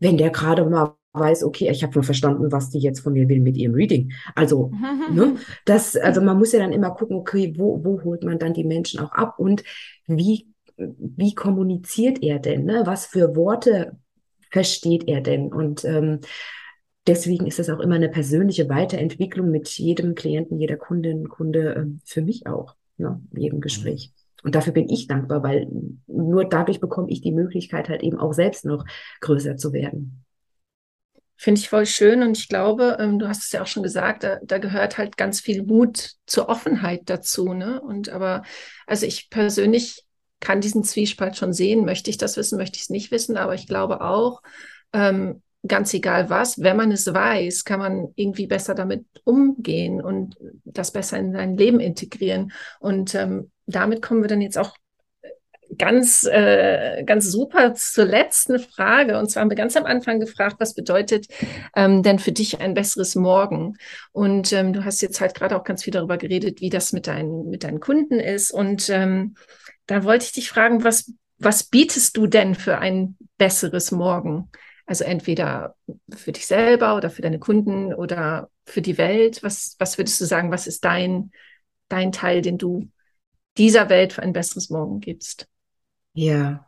[0.00, 3.28] wenn der gerade mal weiß, okay, ich habe nur verstanden, was die jetzt von mir
[3.28, 4.12] will mit ihrem Reading.
[4.34, 4.70] Also,
[5.12, 8.54] ne, das, also man muss ja dann immer gucken, okay, wo, wo holt man dann
[8.54, 9.64] die Menschen auch ab und
[10.06, 12.64] wie, wie kommuniziert er denn?
[12.64, 12.82] Ne?
[12.84, 13.98] Was für Worte
[14.50, 15.52] versteht er denn?
[15.52, 16.20] Und ähm,
[17.06, 22.00] deswegen ist es auch immer eine persönliche Weiterentwicklung mit jedem Klienten, jeder Kundin, Kunde, ähm,
[22.04, 24.12] für mich auch ne, in jedem Gespräch.
[24.42, 25.68] Und dafür bin ich dankbar, weil
[26.06, 28.84] nur dadurch bekomme ich die Möglichkeit, halt eben auch selbst noch
[29.20, 30.24] größer zu werden.
[31.40, 34.24] Finde ich voll schön und ich glaube, ähm, du hast es ja auch schon gesagt,
[34.24, 37.54] da, da, gehört halt ganz viel Mut zur Offenheit dazu.
[37.54, 37.80] Ne?
[37.80, 38.42] Und aber,
[38.86, 40.04] also ich persönlich
[40.40, 41.84] kann diesen Zwiespalt schon sehen.
[41.84, 44.42] Möchte ich das wissen, möchte ich es nicht wissen, aber ich glaube auch,
[44.92, 50.36] ähm, ganz egal was, wenn man es weiß, kann man irgendwie besser damit umgehen und
[50.64, 52.52] das besser in sein Leben integrieren.
[52.80, 54.76] Und ähm, damit kommen wir dann jetzt auch
[55.76, 59.18] ganz, äh, ganz super zur letzten Frage.
[59.18, 61.26] Und zwar haben wir ganz am Anfang gefragt, was bedeutet
[61.76, 63.76] ähm, denn für dich ein besseres Morgen?
[64.12, 67.06] Und ähm, du hast jetzt halt gerade auch ganz viel darüber geredet, wie das mit
[67.06, 68.50] deinen, mit deinen Kunden ist.
[68.52, 69.34] Und ähm,
[69.86, 74.50] da wollte ich dich fragen, was, was bietest du denn für ein besseres Morgen?
[74.88, 75.76] Also entweder
[76.16, 79.42] für dich selber oder für deine Kunden oder für die Welt.
[79.42, 81.30] Was, was würdest du sagen, was ist dein,
[81.88, 82.88] dein Teil, den du
[83.58, 85.46] dieser Welt für ein besseres Morgen gibst?
[86.14, 86.66] Ja,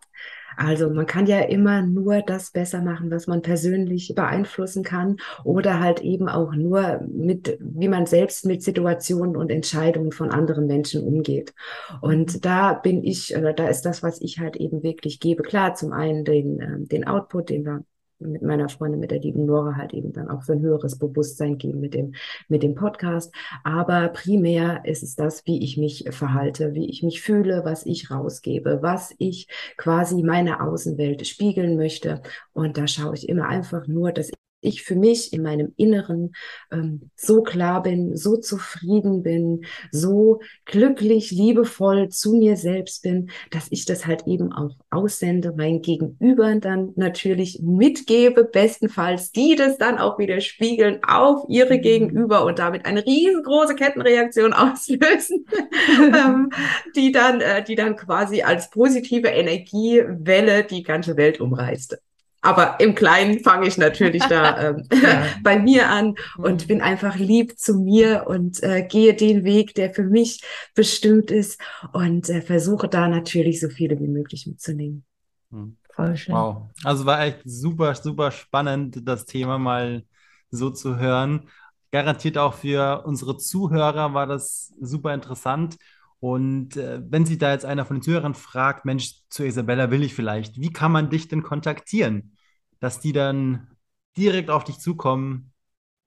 [0.58, 5.80] also man kann ja immer nur das besser machen, was man persönlich beeinflussen kann oder
[5.80, 11.02] halt eben auch nur mit, wie man selbst mit Situationen und Entscheidungen von anderen Menschen
[11.02, 11.54] umgeht.
[12.02, 15.42] Und da bin ich, da ist das, was ich halt eben wirklich gebe.
[15.42, 17.84] Klar, zum einen den, ähm, den Output, den wir
[18.20, 21.58] mit meiner Freundin, mit der lieben Nora halt eben dann auch für ein höheres Bewusstsein
[21.58, 22.14] geben mit dem,
[22.48, 23.34] mit dem Podcast.
[23.64, 28.10] Aber primär ist es das, wie ich mich verhalte, wie ich mich fühle, was ich
[28.10, 32.22] rausgebe, was ich quasi meine Außenwelt spiegeln möchte.
[32.52, 34.30] Und da schaue ich immer einfach nur, dass
[34.60, 36.32] ich für mich in meinem Inneren
[36.70, 43.68] ähm, so klar bin, so zufrieden bin, so glücklich, liebevoll zu mir selbst bin, dass
[43.70, 49.98] ich das halt eben auch aussende, mein Gegenüber dann natürlich mitgebe, bestenfalls die das dann
[49.98, 51.82] auch wieder spiegeln auf ihre mhm.
[51.82, 55.46] Gegenüber und damit eine riesengroße Kettenreaktion auslösen,
[56.00, 56.50] ähm,
[56.96, 61.98] die dann, äh, die dann quasi als positive Energiewelle die ganze Welt umreißt.
[62.42, 65.26] Aber im Kleinen fange ich natürlich da ähm, ja.
[65.42, 66.68] bei mir an und mhm.
[66.68, 70.42] bin einfach lieb zu mir und äh, gehe den Weg, der für mich
[70.74, 71.60] bestimmt ist
[71.92, 75.04] und äh, versuche da natürlich so viele wie möglich mitzunehmen.
[75.50, 75.76] Mhm.
[75.92, 76.34] Voll schön.
[76.34, 76.70] Wow.
[76.84, 80.04] Also war echt super, super spannend, das Thema mal
[80.50, 81.48] so zu hören.
[81.90, 85.76] Garantiert auch für unsere Zuhörer war das super interessant.
[86.20, 90.02] Und äh, wenn sich da jetzt einer von den Zuhörern fragt, Mensch, zu Isabella will
[90.02, 92.36] ich vielleicht, wie kann man dich denn kontaktieren,
[92.78, 93.68] dass die dann
[94.16, 95.52] direkt auf dich zukommen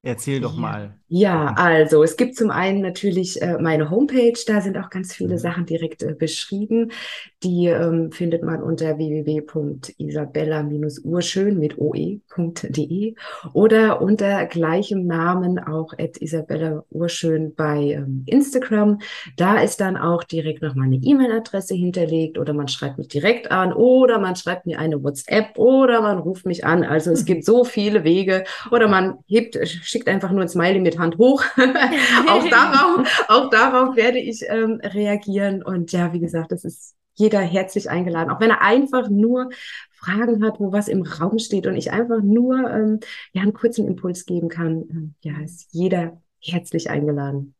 [0.03, 0.61] Erzähl doch Ja.
[0.61, 0.99] mal.
[1.15, 5.35] Ja, also es gibt zum einen natürlich äh, meine Homepage, da sind auch ganz viele
[5.35, 5.37] Mhm.
[5.37, 6.91] Sachen direkt äh, beschrieben.
[7.43, 13.13] Die ähm, findet man unter www.isabella-urschön mit oe.de
[13.53, 18.97] oder unter gleichem Namen auch at Isabella Urschön bei ähm, Instagram.
[19.37, 23.71] Da ist dann auch direkt noch meine E-Mail-Adresse hinterlegt oder man schreibt mich direkt an
[23.71, 26.83] oder man schreibt mir eine WhatsApp oder man ruft mich an.
[26.83, 31.02] Also es gibt so viele Wege oder man hebt, schickt einfach nur ein Smiley mit
[31.03, 31.43] Hand hoch.
[32.29, 35.61] auch darauf, auch darauf werde ich ähm, reagieren.
[35.61, 38.31] Und ja, wie gesagt, das ist jeder herzlich eingeladen.
[38.31, 39.49] Auch wenn er einfach nur
[39.91, 42.99] Fragen hat, wo was im Raum steht und ich einfach nur ähm,
[43.33, 47.55] ja einen kurzen Impuls geben kann, ähm, ja, ist jeder herzlich eingeladen.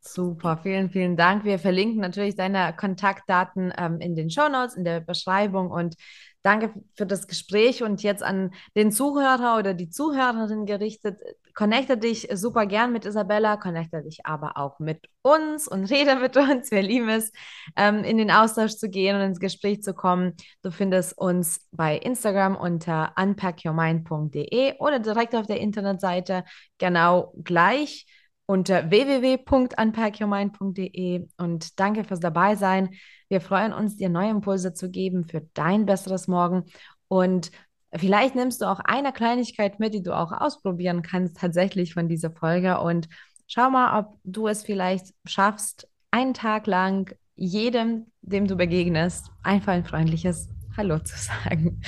[0.00, 1.44] Super, vielen, vielen Dank.
[1.44, 5.96] Wir verlinken natürlich deine Kontaktdaten ähm, in den Shownotes, in der Beschreibung und
[6.42, 11.18] danke für das Gespräch und jetzt an den Zuhörer oder die Zuhörerin gerichtet.
[11.54, 16.36] Connecte dich super gern mit Isabella, connecte dich aber auch mit uns und rede mit
[16.36, 16.70] uns.
[16.70, 17.32] Wir lieben es,
[17.76, 20.34] ähm, in den Austausch zu gehen und ins Gespräch zu kommen.
[20.62, 26.44] Du findest uns bei Instagram unter unpackyourmind.de oder direkt auf der Internetseite
[26.78, 28.06] genau gleich
[28.46, 32.90] unter www.unpackyourmind.de und danke fürs Dabeisein.
[33.28, 36.64] Wir freuen uns, dir neue Impulse zu geben für dein besseres Morgen
[37.08, 37.50] und
[37.96, 42.30] vielleicht nimmst du auch eine Kleinigkeit mit, die du auch ausprobieren kannst tatsächlich von dieser
[42.30, 43.08] Folge und
[43.46, 49.72] schau mal, ob du es vielleicht schaffst, einen Tag lang jedem, dem du begegnest, einfach
[49.72, 51.80] ein freundliches Hallo zu sagen.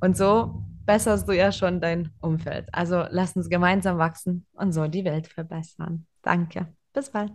[0.00, 2.68] Und so besserst du ja schon dein Umfeld.
[2.72, 6.06] Also lass uns gemeinsam wachsen und so die Welt verbessern.
[6.22, 6.74] Danke.
[6.92, 7.32] Bis bald.